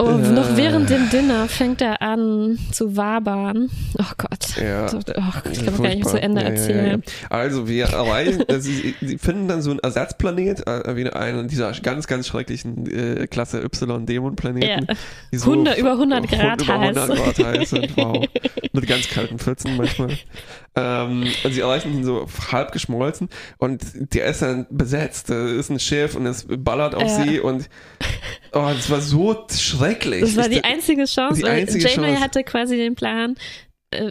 [0.00, 0.28] Äh, Oh, Äh.
[0.32, 3.70] noch während dem Dinner fängt er an zu wabern.
[3.98, 4.56] Oh Gott.
[4.60, 4.86] Ja.
[4.92, 7.02] Oh ich kann gar nicht zu Ende Ja, erzählen.
[7.06, 7.28] ja.
[7.30, 12.06] Also wir erreichen, sie, sie finden dann so einen Ersatzplanet, äh, wie einen dieser ganz,
[12.08, 14.86] ganz schrecklichen äh, Klasse Y-Dämon-Planeten.
[14.88, 14.94] Ja.
[15.32, 17.18] die so 100 über 100 Grad über 100 heiß.
[17.36, 18.24] Grad heiß sind, wow.
[18.72, 20.18] Mit ganz kalten Pfützen manchmal.
[20.76, 23.80] Ähm, und sie erreichen ihn so halb geschmolzen und
[24.14, 25.30] der ist dann besetzt.
[25.30, 27.22] Da ist ein Schiff und es ballert auf Ja.
[27.24, 27.68] sie und
[28.52, 30.22] oh, das war so schrecklich.
[30.22, 31.40] Das war Ich- die einzige Chance.
[31.42, 32.20] die einzige Janeway Chance.
[32.24, 33.36] hatte quasi den Plan,
[33.90, 34.10] äh,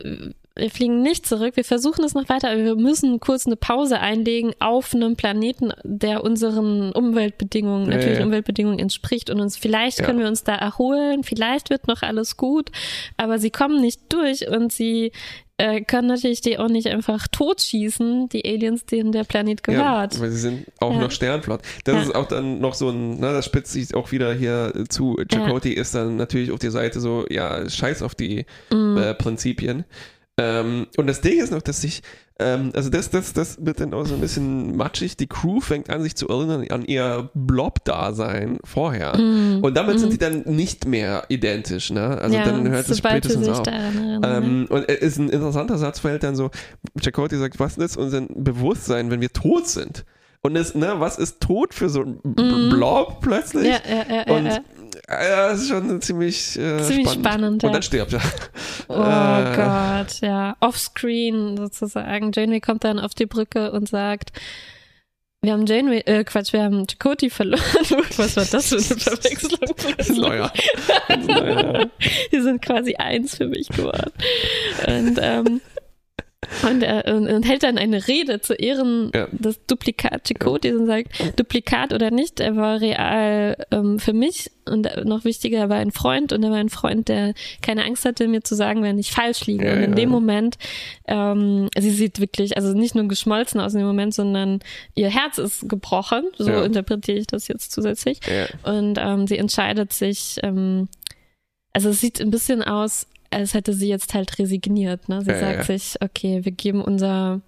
[0.56, 4.00] wir fliegen nicht zurück, wir versuchen es noch weiter, aber wir müssen kurz eine Pause
[4.00, 8.26] einlegen auf einem Planeten, der unseren Umweltbedingungen, Ja, natürlich ja.
[8.26, 10.06] Umweltbedingungen entspricht und uns vielleicht Ja.
[10.06, 12.70] können wir uns da erholen, vielleicht wird noch alles gut,
[13.18, 15.12] aber sie kommen nicht durch und sie
[15.58, 20.16] äh, können natürlich die auch nicht einfach totschießen, die Aliens, denen der Planet gehört.
[20.16, 21.00] Ja, weil sie sind auch Ja.
[21.02, 21.62] noch Sternflott.
[21.84, 22.02] Das Ja.
[22.02, 25.16] ist auch dann noch so ein, ne, das spitzt sich auch wieder hier zu.
[25.32, 28.98] Chakotay ist dann natürlich auf der Seite so, ja, scheiß auf die Mhm.
[28.98, 29.86] äh, Prinzipien.
[30.40, 32.02] Ähm, und das Ding ist noch, dass sich,
[32.40, 35.16] ähm, also das, das, das wird dann auch so ein bisschen matschig.
[35.18, 39.18] Die Crew fängt an, sich zu erinnern an ihr Blob-Dasein vorher.
[39.18, 39.60] Mhm.
[39.64, 42.18] Und damit sind die dann nicht mehr identisch, ne?
[42.20, 43.68] Also ja, dann hört es spätestens auf.
[43.68, 46.50] Ähm, und es ist ein interessanter Satz, fällt dann so,
[47.00, 50.06] Chakotay sagt, was ist unser Bewusstsein, wenn wir tot sind?
[50.46, 52.70] Und es, ne, was ist tot für so ein Mhm.
[52.72, 53.66] Blob plötzlich?
[53.66, 54.60] ja, ja, ja, Und ja,
[55.08, 55.16] ja.
[55.48, 57.26] äh, das ist schon ziemlich, äh, Ziemlich spannend.
[57.26, 57.74] spannend, Und ja.
[57.74, 58.20] dann stirbt er.
[58.90, 58.98] Oh Äh.
[59.56, 60.56] Gott, ja.
[60.60, 62.32] Offscreen sozusagen.
[62.34, 64.32] Janeway kommt dann auf die Brücke und sagt,
[65.44, 67.62] wir haben Janeway, äh, Quatsch, wir haben Chakoti verloren.
[68.18, 69.76] Was war das für eine Verwechslung?
[69.98, 70.52] Das ist neuer.
[72.32, 74.12] Die sind quasi eins für mich geworden.
[74.88, 75.60] Und, ähm,
[76.62, 79.28] und, er, und, und hält dann eine Rede zu Ehren Ja.
[79.32, 84.88] des Duplikat Chakoti und sagt, Duplikat oder nicht, er war real ähm, für mich und
[85.06, 88.28] noch wichtiger, er war ein Freund und er war ein Freund, der keine Angst hatte,
[88.28, 89.66] mir zu sagen, wenn ich falsch liege.
[89.66, 89.96] Ja, und in ja.
[89.96, 90.58] dem Moment,
[91.08, 94.60] ähm, sie sieht wirklich, also nicht nur geschmolzen aus in dem Moment, sondern
[94.96, 96.64] ihr Herz ist gebrochen, so Ja.
[96.64, 98.20] interpretiere ich das jetzt zusätzlich.
[98.26, 98.72] Ja.
[98.72, 100.88] Und ähm, sie entscheidet sich, ähm,
[101.74, 105.10] also es sieht ein bisschen aus, als hätte sie jetzt halt resigniert.
[105.10, 105.22] Ne?
[105.22, 105.64] Sie Ja, sagt ja.
[105.64, 107.42] sich, okay, wir geben unser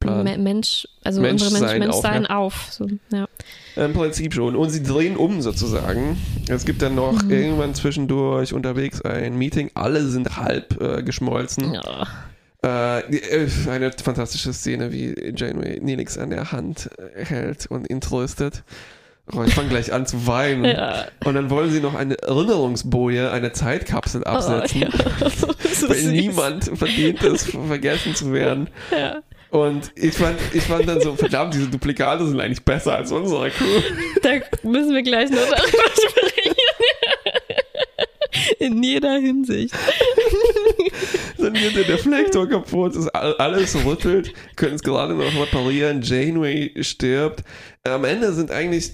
[0.00, 0.24] Plan.
[0.24, 2.36] Me Mensch, also Menschsein unsere Mensch, auf, Menschsein ja.
[2.36, 2.68] auf.
[2.70, 3.26] So, ja.
[3.76, 4.54] Im Prinzip schon.
[4.56, 6.18] Und sie drehen um sozusagen.
[6.48, 7.30] Es gibt dann noch Mhm.
[7.30, 9.70] irgendwann zwischendurch unterwegs ein Meeting.
[9.74, 11.74] Alle sind halb äh, geschmolzen.
[11.74, 12.06] Ja.
[12.64, 18.00] Äh, äh, eine fantastische Szene, wie Janeway Nelix an der Hand äh, hält und ihn
[18.00, 18.62] tröstet.
[19.32, 20.64] Oh, ich fange gleich an zu weinen.
[20.66, 21.06] Ja.
[21.24, 24.84] Und dann wollen sie noch eine Erinnerungsboje, eine Zeitkapsel absetzen.
[24.84, 25.30] Oh, ja.
[25.74, 26.10] So Weil süß.
[26.12, 28.68] niemand verdient es, vergessen zu werden.
[28.92, 29.22] Ja.
[29.50, 33.50] Und ich fand, ich fand dann so, verdammt, diese Duplikate sind eigentlich besser als unsere
[33.50, 33.80] Crew.
[34.22, 34.30] Da
[34.62, 36.54] müssen wir gleich noch darüber sprechen.
[38.58, 39.74] In jeder Hinsicht.
[41.38, 46.72] Dann wird der Deflektor kaputt, ist all- alles rüttelt, können es gerade noch reparieren, Janeway
[46.82, 47.42] stirbt.
[47.84, 48.92] Am Ende sind eigentlich,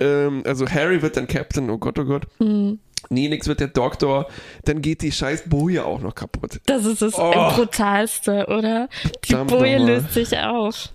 [0.00, 2.26] ähm, also Harry wird dann Captain, oh Gott, oh Gott.
[2.38, 2.78] Hm.
[3.10, 4.26] Nenix wird der Doktor,
[4.64, 6.60] dann geht die scheiß Boje auch noch kaputt.
[6.66, 7.32] Das ist das Oh.
[7.54, 8.88] Brutalste, oder?
[9.24, 10.90] Die Verdammt Boje löst sich auf.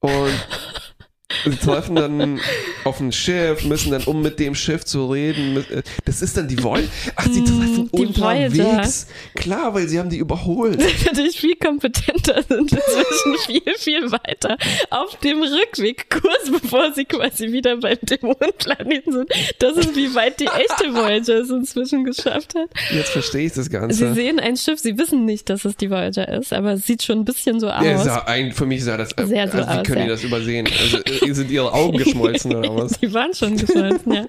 [0.00, 0.12] Und
[1.44, 2.40] Sie treffen dann
[2.84, 6.46] auf ein Schiff, müssen dann, um mit dem Schiff zu reden, äh, das ist dann
[6.46, 6.86] die Voyager.
[7.16, 8.56] Ach, sie treffen die unterwegs.
[8.56, 8.86] Voyager.
[9.34, 10.78] Klar, weil sie haben die überholt.
[11.04, 14.56] natürlich viel kompetenter sind, inzwischen viel, viel weiter
[14.90, 19.30] auf dem Rückweg, kurz bevor sie quasi wieder beim Dämonenplaneten sind.
[19.58, 22.70] Das ist, wie weit die echte Voyager es inzwischen geschafft hat.
[22.92, 24.14] Jetzt verstehe ich das Sie Ganze.
[24.14, 27.20] sehen ein Schiff, sie wissen nicht, dass es die Voyager ist, aber es sieht schon
[27.20, 27.84] ein bisschen so aus.
[27.84, 30.08] Ja, sah ein, für mich sah das, äh, Sehr so also wie aus, können die
[30.08, 30.14] ja.
[30.14, 30.68] das übersehen?
[30.80, 30.98] Also,
[31.34, 32.92] sind ihre Augen geschmolzen oder was?
[33.00, 34.26] Die waren schon geschmolzen, ja.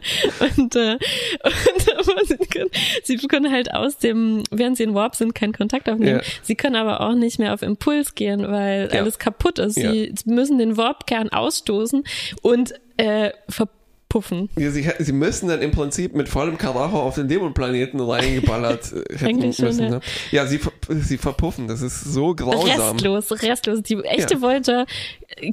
[0.57, 0.93] Und, äh,
[1.43, 2.69] und sie, können,
[3.03, 6.17] sie können halt aus dem, während sie in Warp sind, keinen Kontakt aufnehmen.
[6.19, 6.31] Ja.
[6.41, 8.99] Sie können aber auch nicht mehr auf Impuls gehen, weil Ja.
[9.01, 9.77] alles kaputt ist.
[9.77, 9.91] Ja.
[9.91, 12.03] Sie müssen den Warp-Kern ausstoßen
[12.41, 13.31] und äh,
[14.09, 14.49] verpuffen.
[14.57, 19.17] Ja, sie, sie müssen dann im Prinzip mit vollem Karacho auf den Dämonenplaneten reingeballert äh,
[19.17, 19.83] hätten schon, müssen.
[19.83, 19.89] ja.
[19.89, 19.99] Ne?
[20.31, 20.59] Ja, sie,
[21.01, 21.67] sie verpuffen.
[21.67, 22.95] Das ist so grausam.
[22.95, 23.81] Restlos, restlos.
[23.83, 24.41] Die echte Ja.
[24.41, 24.85] Voyager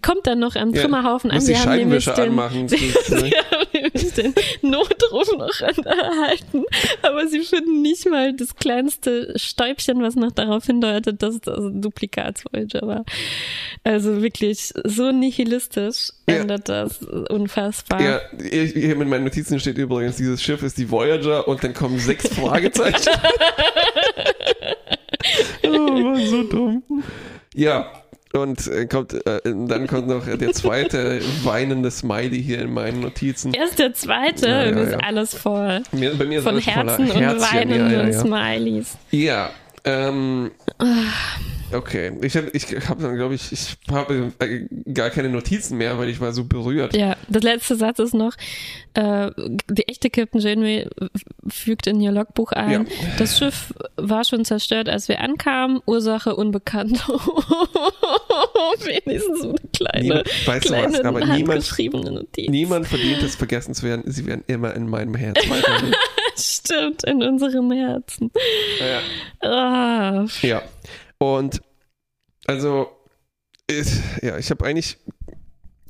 [0.03, 1.37] kommt dann noch am Ja, Trümmerhaufen an.
[1.37, 2.69] muss Sie die Scheibenwischer den, anmachen.
[2.69, 6.65] Sie, sie haben nämlich den Notruf noch erhalten,
[7.03, 11.83] aber sie finden nicht mal das kleinste Stäubchen, was noch darauf hindeutet, dass das ein
[11.83, 13.05] Duplikats-Voyager war.
[13.83, 16.37] Also wirklich so nihilistisch Ja.
[16.37, 18.01] endet das unfassbar.
[18.01, 21.75] Ja, hier hier mit meinen Notizen steht übrigens, dieses Schiff ist die Voyager und dann
[21.75, 23.09] kommen sechs Fragezeichen.
[25.65, 26.83] oh, war so dumm.
[27.55, 27.91] Ja,
[28.33, 33.55] und äh, kommt, äh, dann kommt noch der zweite weinende Smiley hier in meinen Notizen.
[33.55, 34.99] Erst der zweite, Ja, ja, ist ja.
[34.99, 35.83] alles voll.
[35.93, 37.59] Mir, bei mir ist Von alles voller Herzen und Herzchen.
[37.59, 38.21] weinenden ja, ja, ja.
[38.21, 38.97] Smileys.
[39.11, 39.51] Ja,
[39.85, 40.85] ähm, Ah.
[41.75, 42.13] Okay.
[42.23, 46.09] Ich habe, ich hab dann, glaube ich, ich habe äh, gar keine Notizen mehr, weil
[46.09, 46.97] ich war so berührt.
[46.97, 48.35] Ja, der letzte Satz ist noch,
[48.95, 49.31] äh,
[49.69, 50.89] die echte Captain Janeway
[51.49, 52.85] fügt in ihr Logbuch ein, Ja.
[53.19, 57.05] das Schiff war schon zerstört, als wir ankamen, Ursache unbekannt.
[58.85, 62.49] Wenigstens so eine kleine, Niemand- weißt du was, kleine aber niemand- Notiz.
[62.51, 64.03] Niemand verdient es, vergessen zu werden.
[64.07, 65.95] Sie werden immer in meinem Herz weiterleben.
[66.37, 68.31] Stimmt, in unserem Herzen.
[68.81, 69.49] ja.
[69.49, 70.63] Ah, ja.
[71.25, 71.63] Und
[72.47, 72.89] also,
[73.67, 74.99] ist, ja, ich habe eigentlich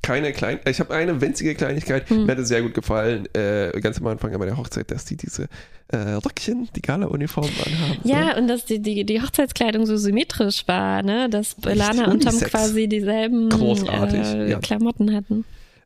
[0.02, 2.26] keine klein, ich habe eine winzige Kleinigkeit, Hm.
[2.26, 5.16] mir hat es sehr gut gefallen, äh, ganz am Anfang bei der Hochzeit, dass die
[5.16, 5.48] diese
[5.88, 8.00] äh, Röckchen, die Gala-Uniformen anhaben.
[8.04, 11.28] Ja, und dass die, die, die Hochzeitskleidung so symmetrisch war, ne?
[11.30, 14.58] Dass Belana und Tom quasi dieselben äh, ja.
[14.58, 15.44] Klamotten hatten.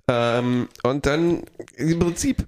[0.09, 1.43] Ähm, und dann
[1.77, 2.45] im Prinzip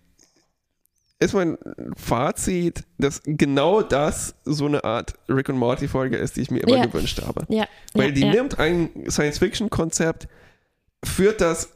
[1.20, 1.58] ist mein
[1.96, 6.60] Fazit, dass genau das so eine Art Rick und Morty Folge ist, die ich mir
[6.60, 6.86] immer Ja.
[6.86, 7.44] gewünscht habe.
[7.48, 7.66] Ja.
[7.94, 10.28] Weil ja, die nimmt ein Science-Fiction-Konzept,
[11.04, 11.72] führt das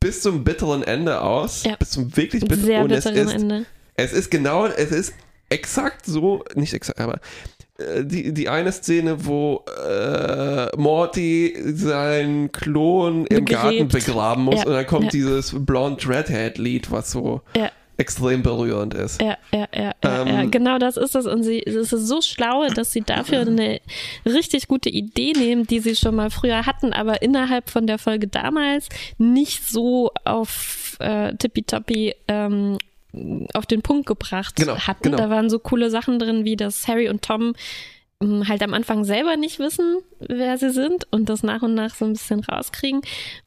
[0.00, 1.76] bis zum bitteren Ende aus, Ja.
[1.76, 3.66] bis zum wirklich bitteren Sehr und es bitteren ist, Ende.
[3.94, 5.14] es ist genau, es ist
[5.50, 7.20] exakt so, nicht exakt, aber
[7.78, 13.50] äh, die, die eine Szene, wo äh, Morty seinen Klon im Begräbt.
[13.62, 15.10] Garten begraben muss Ja, und dann kommt ja.
[15.10, 17.70] dieses Blonde Redhead Lied, was so Ja.
[17.96, 19.20] Extrem berührend ist.
[19.22, 21.26] Ja, ja, ja, Ähm, ja, genau das ist es.
[21.26, 23.80] Und sie es ist so schlau, dass sie dafür eine
[24.26, 28.26] richtig gute Idee nehmen, die sie schon mal früher hatten, aber innerhalb von der Folge
[28.26, 32.78] damals nicht so auf äh, tippitoppi ähm,
[33.54, 35.02] auf den Punkt gebracht Genau, hatten.
[35.04, 35.16] genau.
[35.18, 37.54] Da waren so coole Sachen drin, wie dass Harry und Tom
[38.20, 41.94] ähm, halt am Anfang selber nicht wissen, wer sie sind und das nach und nach
[41.94, 43.02] so ein bisschen rauskriegen.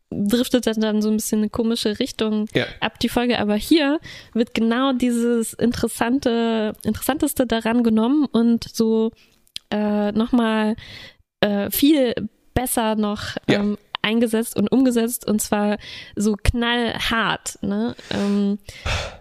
[0.10, 2.66] Driftet dann, dann so ein bisschen eine komische Richtung Ja.
[2.80, 3.40] ab die Folge.
[3.40, 4.00] Aber hier
[4.34, 9.12] wird genau dieses interessante, interessanteste daran genommen und so
[9.70, 10.76] äh, nochmal
[11.42, 12.14] äh, viel
[12.54, 13.60] besser noch Ja.
[13.60, 15.78] ähm, eingesetzt und umgesetzt und zwar
[16.16, 17.60] so knallhart.
[17.62, 17.94] Ne?
[18.12, 18.60] Ähm,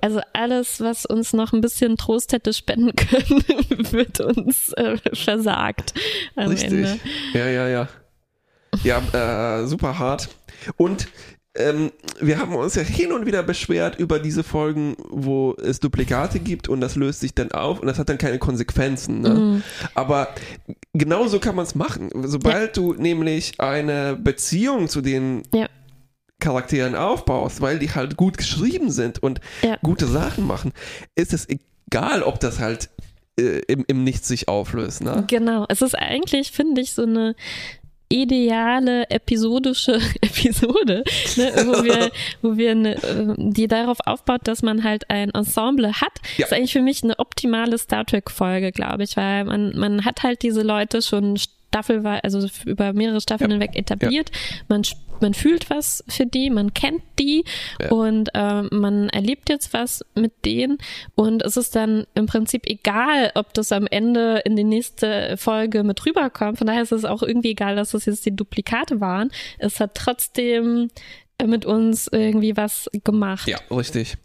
[0.01, 3.45] also alles, was uns noch ein bisschen Trost hätte spenden können,
[3.93, 5.95] wird uns äh, versagt
[6.37, 6.71] am Richtig.
[6.71, 7.01] Ende.
[7.35, 7.89] Ja, ja, ja.
[8.87, 10.29] Ja, äh, super hart.
[10.77, 11.09] Und
[11.57, 16.39] ähm, wir haben uns ja hin und wieder beschwert über diese Folgen, wo es Duplikate
[16.39, 19.23] gibt und das löst sich dann auf und das hat dann keine Konsequenzen.
[19.23, 19.31] Ne?
[19.31, 19.63] Mhm.
[19.95, 20.29] Aber
[20.93, 22.11] genauso kann man es machen.
[22.25, 25.69] Sobald du nämlich eine Beziehung zu den Ja.
[26.39, 29.79] Charakteren aufbaust, weil die halt gut geschrieben sind und Ja.
[29.83, 30.73] gute Sachen machen,
[31.15, 32.91] ist es egal, ob das halt
[33.39, 35.03] äh, im, im Nichts sich auflöst.
[35.03, 35.25] Ne?
[35.27, 35.65] Genau.
[35.71, 37.35] Es ist eigentlich, finde ich, so eine
[38.09, 41.03] ideale episodische Episode,
[41.37, 42.11] ne, wo wir,
[42.43, 46.13] wo wir eine, äh, die darauf aufbaut, dass man halt ein Ensemble hat.
[46.37, 46.47] Ja.
[46.47, 50.23] ist eigentlich für mich eine optimale Star Trek Folge, glaube ich, weil man man hat
[50.23, 51.37] halt diese Leute schon
[51.69, 53.55] staffelweise, also über mehrere Staffeln Ja.
[53.57, 54.31] hinweg etabliert.
[54.69, 57.43] Man sp- man fühlt was für die, man kennt die
[57.81, 57.91] Ja.
[57.91, 60.77] und ähm, man erlebt jetzt was mit denen
[61.15, 65.85] und es ist dann im Prinzip egal, ob das am Ende in die nächste Folge
[65.85, 66.59] mit rüberkommt.
[66.59, 69.31] Von daher ist es auch irgendwie egal, dass das jetzt die Duplikate waren.
[69.59, 70.91] Es hat trotzdem
[71.47, 73.49] mit uns irgendwie was gemacht.
[73.49, 74.19] Ja, richtig.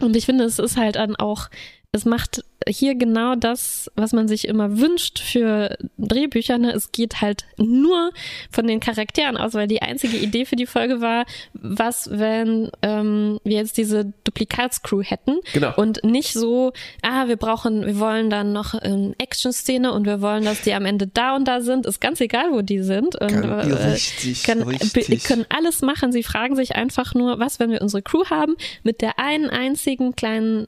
[0.00, 1.48] Und ich finde, es ist halt dann auch,
[1.92, 6.58] es macht hier genau das, was man sich immer wünscht für Drehbücher.
[6.58, 6.72] Ne?
[6.72, 8.10] Es geht halt nur
[8.50, 11.24] von den Charakteren aus, weil die einzige Idee für die Folge war,
[11.54, 15.72] was, wenn ähm, wir jetzt diese Duplikatscrew hätten Genau.
[15.76, 16.72] und nicht so,
[17.02, 20.84] ah, wir brauchen, wir wollen dann noch eine Action-Szene und wir wollen, dass die am
[20.84, 21.86] Ende da und da sind.
[21.86, 23.16] Ist ganz egal, wo die sind.
[23.16, 25.24] Und, äh, richtig, können, richtig.
[25.24, 26.12] können alles machen.
[26.12, 30.14] Sie fragen sich einfach nur, was, wenn wir unsere Crew haben, mit der einen einzigen
[30.16, 30.66] kleinen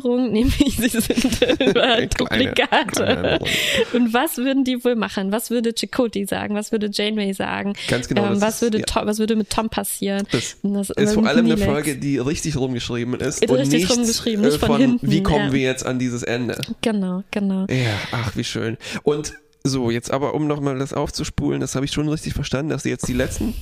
[0.00, 1.40] Sci-Fi-Änderung, nämlich sie sind
[1.72, 2.86] Kleine- Duplikate.
[2.92, 3.48] kleine Änderung.
[3.92, 5.32] Und was würden die wohl machen?
[5.32, 6.54] Was würde Chakotay sagen?
[6.54, 7.74] Was würde Janeway sagen?
[7.88, 8.84] Ganz genau, Ähm, was, ist- würde ja.
[8.84, 10.26] Tom, was würde mit Tom passieren?
[10.32, 11.54] Das das- ist vor allem eine.
[11.58, 15.10] Folge, die richtig rumgeschrieben ist Ist und richtig nicht, rumgeschrieben, äh, nicht von von hinten,
[15.10, 15.52] wie kommen ja.
[15.52, 16.58] wir jetzt an dieses Ende.
[16.82, 17.66] Genau, genau.
[17.70, 18.76] Ja, ach, wie schön.
[19.02, 22.82] Und so, jetzt aber, um nochmal das aufzuspulen, das habe ich schon richtig verstanden, dass
[22.82, 23.54] sie jetzt die letzten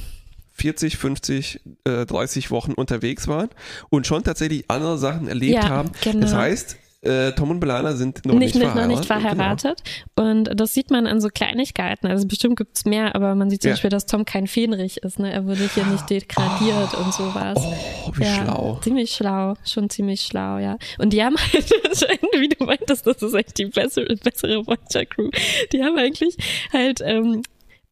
[0.53, 3.49] 40, 50, äh, 30 Wochen unterwegs waren
[3.91, 5.91] und schon tatsächlich andere Sachen erlebt Ja, haben.
[6.03, 6.21] genau.
[6.21, 9.37] Das heißt, äh, Tom und Belana sind noch nicht, nicht, mit, noch nicht verheiratet.
[9.37, 9.83] verheiratet.
[10.15, 12.07] Und das sieht man an so Kleinigkeiten.
[12.07, 13.73] Also bestimmt gibt's mehr, aber man sieht zum Ja.
[13.73, 15.19] Beispiel, dass Tom kein Fähnrich ist.
[15.19, 15.33] Ne?
[15.33, 17.59] Er wurde hier nicht degradiert und sowas.
[17.61, 18.79] Oh, wie ja, schlau.
[18.85, 20.77] Ziemlich schlau, schon ziemlich schlau, ja.
[20.99, 25.05] Und die haben halt anscheinend, wie du meintest, das ist echt die bessere, bessere Voyager
[25.07, 25.31] Crew.
[25.73, 26.37] Die haben eigentlich
[26.73, 27.43] halt, ähm,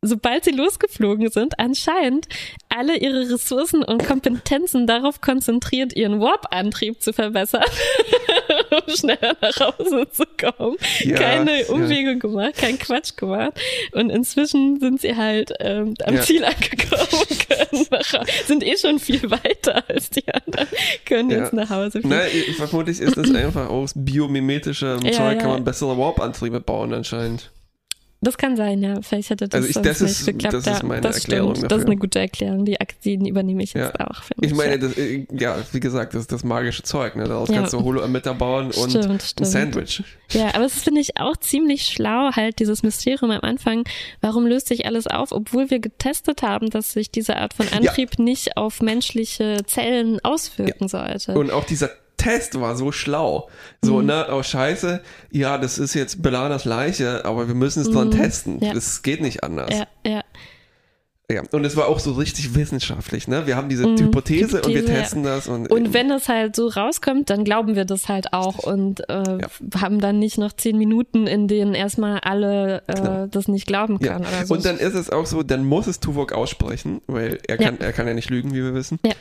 [0.03, 2.27] sobald sie losgeflogen sind, anscheinend
[2.71, 7.65] alle ihre Ressourcen und Kompetenzen darauf konzentriert, ihren Warp-Antrieb zu verbessern,
[8.71, 10.77] um schneller nach Hause zu kommen.
[11.01, 11.69] Ja, Keine ja.
[11.69, 13.53] Umwege gemacht, kein Quatsch gemacht.
[13.93, 16.23] Und inzwischen sind sie halt ähm, am Ja.
[16.23, 17.07] Ziel angekommen
[17.49, 20.69] können nach, Hause- sind eh schon viel weiter als die anderen,
[21.05, 21.41] können Ja.
[21.41, 22.09] jetzt nach Hause fliegen.
[22.09, 22.23] Na,
[22.67, 25.35] vermutlich ist das einfach aus biomimetischer Ja, Zeug, ja.
[25.35, 27.51] kann man bessere Warp-Antriebe bauen anscheinend.
[28.22, 29.00] Das kann sein, ja.
[29.00, 30.52] Vielleicht hätte das Also ich- das nicht ist- geklappt.
[30.54, 31.64] das ist ja, meine das Erklärung stimmt.
[31.64, 31.85] Das dafür.
[31.85, 32.64] ist eine gute Erklärung.
[32.66, 34.06] Die Aktien übernehme ich jetzt Ja.
[34.09, 34.20] auch.
[34.42, 34.76] Ich meine, ja.
[34.76, 37.24] das, äh, ja, wie gesagt, das ist das magische Zeug, ne?
[37.24, 37.56] Daraus Ja.
[37.56, 39.44] kannst du Holo-Emitter bauen und Stimmt, ein.
[39.46, 40.02] Sandwich.
[40.33, 43.85] Ja, aber es finde ich auch ziemlich schlau, halt dieses Mysterium am Anfang.
[44.20, 48.18] Warum löst sich alles auf, obwohl wir getestet haben, dass sich diese Art von Antrieb
[48.18, 51.33] nicht auf menschliche Zellen auswirken sollte?
[51.38, 53.48] Und auch dieser Test war so schlau.
[53.83, 58.11] So, ne, oh scheiße, ja, das ist jetzt Belanas Leiche, aber wir müssen es dran
[58.11, 58.61] testen.
[58.61, 58.74] Ja.
[58.74, 59.70] Das geht nicht anders.
[59.76, 60.22] ja, ja.
[61.30, 61.42] Ja.
[61.52, 63.46] Und es war auch so richtig wissenschaftlich, ne?
[63.46, 64.87] Wir haben diese Hypothese, und wir Mhm.
[64.88, 65.00] Hypothese, ja.
[65.00, 68.59] testen das und, Und wenn es halt so rauskommt, dann glauben wir das halt auch
[68.59, 69.38] und äh,
[69.76, 74.14] haben dann nicht noch zehn Minuten, in denen erstmal alle äh, das nicht glauben ja.
[74.14, 74.54] können oder so.
[74.54, 77.92] Und dann ist es auch so, dann muss es Tuvok aussprechen, weil er kann, er
[77.92, 78.98] kann ja nicht lügen, wie wir wissen.
[79.06, 79.12] Ja.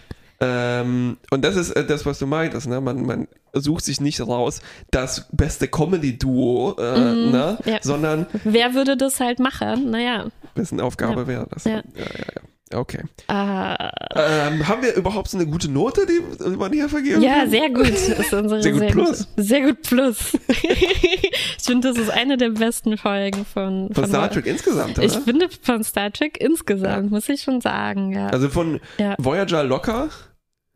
[0.41, 2.79] Ähm, und das ist äh, das, was du meintest, ne?
[2.79, 7.57] Man, man sucht sich nicht raus das beste Comedy-Duo, äh, ne?
[7.63, 7.71] Mhm.
[7.71, 7.79] ja.
[7.81, 9.89] sondern Wer würde das halt machen?
[9.89, 10.27] Naja.
[10.55, 11.27] wessen Aufgabe Ja.
[11.27, 11.65] wäre das?
[11.65, 11.71] Ja.
[11.75, 12.41] ja, ja.
[12.71, 13.01] Okay.
[13.27, 17.49] Äh, Ähm, haben wir überhaupt so eine gute Note, die man hier vergeben ja, kann?
[17.49, 17.97] sehr gut.
[17.97, 19.27] Sehr gut plus.
[19.27, 20.37] Gute, sehr gut plus.
[20.47, 25.07] ich finde, das ist eine der besten Folgen von, Von Star Trek insgesamt, oder?
[25.07, 28.27] Ich finde von Star Trek insgesamt, muss ich schon sagen, ja.
[28.27, 28.79] also von.
[29.17, 30.09] Voyager locker,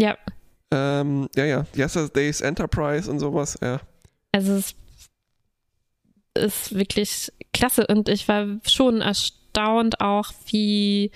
[0.04, 0.18] ja.
[0.72, 3.80] ähm, ja, ja, Yesterday's Enterprise und sowas, ja.
[4.32, 4.76] Also es
[6.36, 11.12] ist wirklich klasse und ich war schon erstaunt auch, wie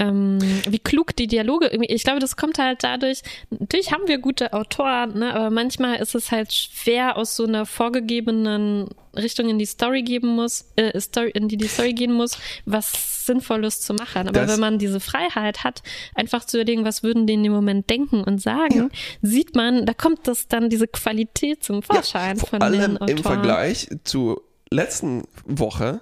[0.00, 4.18] ähm, wie klug die Dialoge irgendwie, ich glaube, das kommt halt dadurch, natürlich haben wir
[4.18, 9.58] gute Autoren, ne, aber manchmal ist es halt schwer aus so einer vorgegebenen Richtung in
[9.58, 13.92] die Story geben muss, äh, Story, in die die Story gehen muss, was Sinnvolles zu
[13.94, 14.28] machen.
[14.28, 15.82] Aber Das- wenn man diese Freiheit hat,
[16.14, 18.90] einfach zu überlegen, was würden die in dem Moment denken und sagen,
[19.22, 23.08] sieht man, da kommt das dann diese Qualität zum Vorschein Vor von allem den Autoren.
[23.16, 26.00] im Vergleich zu letzten Woche,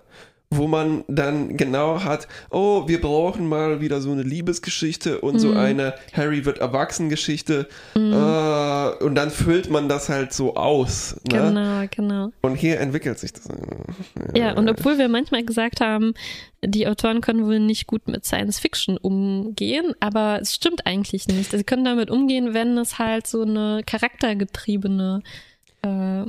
[0.51, 5.39] wo man dann genau hat, oh, wir brauchen mal wieder so eine Liebesgeschichte und Mhm.
[5.41, 7.99] so eine Harry wird erwachsen Geschichte äh,
[9.05, 11.17] und dann füllt man das halt so aus.
[11.31, 11.39] Ne?
[11.39, 12.33] Genau, genau.
[12.41, 13.47] Und hier entwickelt sich das.
[14.35, 16.15] Ja, und obwohl wir manchmal gesagt haben,
[16.65, 21.51] die Autoren können wohl nicht gut mit Science Fiction umgehen, aber es stimmt eigentlich nicht.
[21.51, 25.21] Sie können damit umgehen, wenn es halt so eine charaktergetriebene
[25.83, 26.25] äh,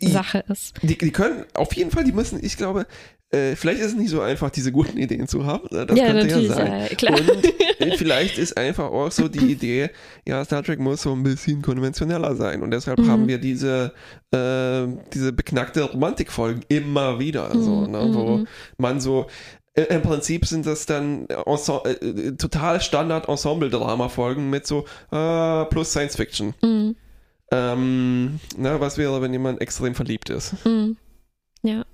[0.00, 0.74] Sache ist.
[0.82, 2.86] Die, die können, auf jeden Fall, die müssen, ich glaube,
[3.32, 5.66] äh, vielleicht ist es nicht so einfach, diese guten Ideen zu haben.
[5.70, 5.86] ne?
[5.86, 6.80] Das Ja, könnte ja sein.
[6.82, 7.18] ja, klar.
[7.18, 7.44] Und
[7.80, 9.90] äh, vielleicht ist einfach auch so die Idee,
[10.26, 12.62] ja, Star Trek muss so ein bisschen konventioneller sein.
[12.62, 13.08] Und deshalb Mhm.
[13.08, 13.92] haben wir diese,
[14.32, 18.46] äh, diese beknackte Romantikfolgen immer wieder, so, Mhm, ne, wo mhm.
[18.78, 19.26] man so
[19.74, 25.64] äh, im Prinzip sind das dann Ense äh, äh, total Standard Ensemble-Drama-Folgen mit so äh,
[25.64, 26.52] plus Science Fiction.
[26.62, 26.94] Mhm.
[27.50, 30.54] Ähm, na, was wäre, wenn jemand extrem verliebt ist?
[30.66, 30.96] Mhm.
[31.62, 31.84] Ja.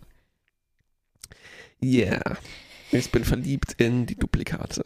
[1.83, 2.37] Yeah.
[2.91, 4.83] Ich bin verliebt in die Duplikate.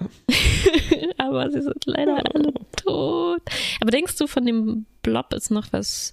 [1.18, 3.42] Aber sie sind leider alle tot.
[3.80, 6.12] Aber denkst du, von dem Blob ist noch was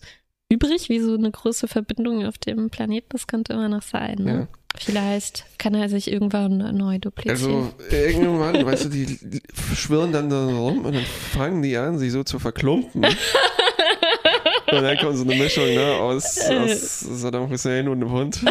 [0.50, 3.10] übrig, wie so eine große Verbindung auf dem Planeten?
[3.10, 4.18] Das könnte immer noch sein.
[4.20, 4.34] Ne?
[4.34, 4.48] Ja.
[4.78, 7.42] Vielleicht kann er sich irgendwann neu duplizieren.
[7.42, 9.42] Also irgendwann, weißt du, die
[9.76, 13.04] schwirren dann da rum und dann fangen die an, sich so zu verklumpen.
[14.72, 18.42] und dann kommt so eine Mischung ne, aus, aus Saddam Hussein und einem Hund.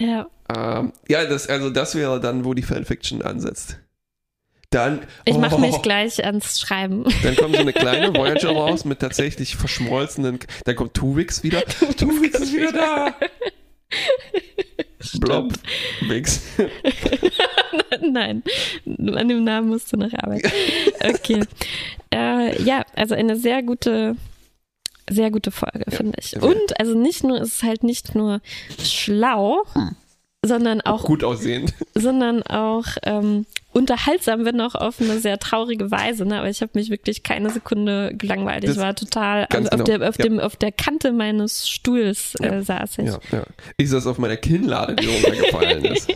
[0.00, 0.26] Ja.
[0.54, 3.78] Ähm, ja, das, also das wäre dann, wo die Fanfiction ansetzt.
[4.70, 7.04] Dann, Ich mache mich oh, gleich ans Schreiben.
[7.24, 10.38] Dann kommt so eine kleine Voyager raus mit tatsächlich verschmolzenen.
[10.64, 11.62] Dann kommt Tuwix wieder.
[11.96, 13.14] Tuwix ist wieder da.
[15.18, 15.52] Blob.
[16.02, 16.42] Wix.
[18.00, 18.44] Nein,
[18.86, 20.50] an dem Namen musst du noch arbeiten.
[21.02, 21.42] Okay.
[22.14, 24.16] Äh, ja, also eine sehr gute,
[25.10, 26.40] sehr gute Folge, Ja, finde ich.
[26.40, 28.40] Und also nicht nur, es ist halt nicht nur
[28.82, 29.64] schlau,
[30.44, 31.74] sondern auch Gut aussehend.
[31.94, 36.24] sondern auch ähm, unterhaltsam, wenn auch auf eine sehr traurige Weise.
[36.24, 36.38] Ne?
[36.38, 38.64] Aber ich habe mich wirklich keine Sekunde gelangweilt.
[38.64, 40.24] Ich war total also auf, genau, der, auf, ja.
[40.24, 43.06] dem, auf der Kante meines Stuhls äh, Ja, saß ich.
[43.06, 43.44] Ja, ja.
[43.76, 46.10] Ich saß auf meiner Kinnlade, die runtergefallen ist.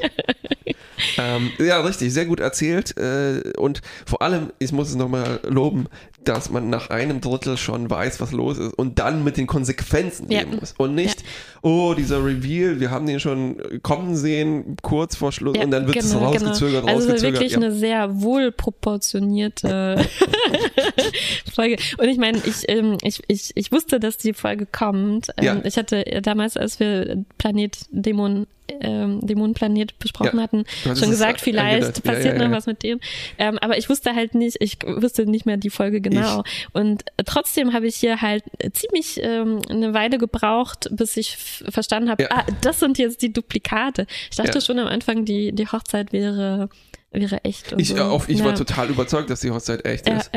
[1.18, 2.96] Ähm, ja, richtig, sehr gut erzählt.
[2.96, 5.86] Äh, und vor allem, ich muss es nochmal loben,
[6.24, 10.30] dass man nach einem Drittel schon weiß, was los ist und dann mit den Konsequenzen
[10.30, 10.40] Ja.
[10.40, 10.72] leben muss.
[10.78, 11.22] Und nicht,
[11.60, 15.96] oh, dieser Reveal, wir haben den schon kommen sehen, kurz vor Schluss, und dann wird
[15.98, 17.22] es genau, rausgezögert, Also es war rausgezögert.
[17.34, 17.58] wirklich ja.
[17.58, 19.96] eine sehr wohlproportionierte
[21.54, 21.76] Folge.
[21.98, 25.28] Und ich meine, ich, ähm, ich, ich, ich wusste, dass die Folge kommt.
[25.36, 25.60] Ähm, Ja.
[25.64, 28.46] Ich hatte damals, als wir Planet Dämon,
[28.80, 30.42] ähm, Dämonenplanet besprochen Ja.
[30.42, 32.04] hatten, schon es gesagt, vielleicht.
[32.04, 33.00] Ja, passiert ja, noch was mit dem.
[33.38, 36.42] Ähm, aber ich wusste halt nicht, ich wusste nicht mehr die Folge genau.
[36.72, 42.30] Und trotzdem habe ich hier halt ziemlich ähm, eine Weile gebraucht, bis ich verstanden habe,
[42.30, 44.06] ah, das sind jetzt die Duplikate.
[44.30, 46.68] Ich dachte schon am Anfang, die, die Hochzeit wäre,
[47.10, 47.72] wäre echt.
[47.72, 47.96] Und Ich, so.
[47.96, 50.30] äh, auf, ich war total überzeugt, dass die Hochzeit echt ist.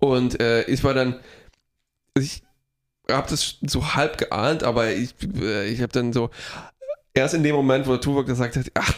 [0.00, 1.16] Und äh, ich war dann,
[2.16, 2.42] ich
[3.10, 6.30] habe das so halb geahnt, aber ich, äh, ich habe dann so,
[7.18, 8.94] erst in dem Moment, wo der Tuvok gesagt hat, ach,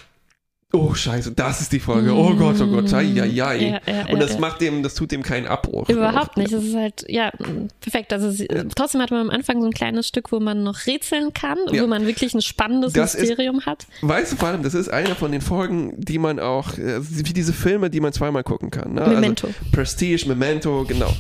[0.73, 3.57] oh scheiße, das ist die Folge, oh Gott, oh Gott, ai, ai, ai.
[3.87, 4.39] Ja, ja, Und das ja.
[4.39, 5.89] macht dem, das tut dem keinen Abbruch.
[5.89, 6.53] Überhaupt nicht.
[6.53, 7.33] Es ist halt, ja,
[7.81, 8.13] perfekt.
[8.13, 8.47] Also sie,
[8.77, 11.87] trotzdem hat man am Anfang so ein kleines Stück, wo man noch rätseln kann, wo
[11.89, 13.87] man wirklich ein spannendes Das ist- Mysterium hat.
[14.03, 17.33] Weißt du, vor allem, das ist eine von den Folgen, die man auch, äh, wie
[17.33, 18.95] diese Filme, die man zweimal gucken kann.
[18.95, 19.09] Ne?
[19.09, 19.49] Memento.
[19.49, 21.13] Also Prestige, Memento, genau.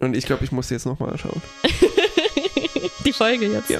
[0.00, 1.40] Und ich glaube, ich muss jetzt nochmal schauen.
[3.04, 3.70] Die Folge jetzt.
[3.70, 3.78] Ja.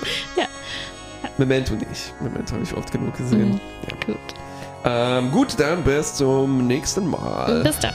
[1.38, 2.14] Memento nicht.
[2.20, 3.52] Memento habe ich oft genug gesehen.
[3.52, 3.60] Mhm.
[3.88, 4.06] Ja.
[4.06, 4.16] Gut.
[4.84, 7.62] Ähm, gut, dann bis zum nächsten Mal.
[7.64, 7.92] Bis dann.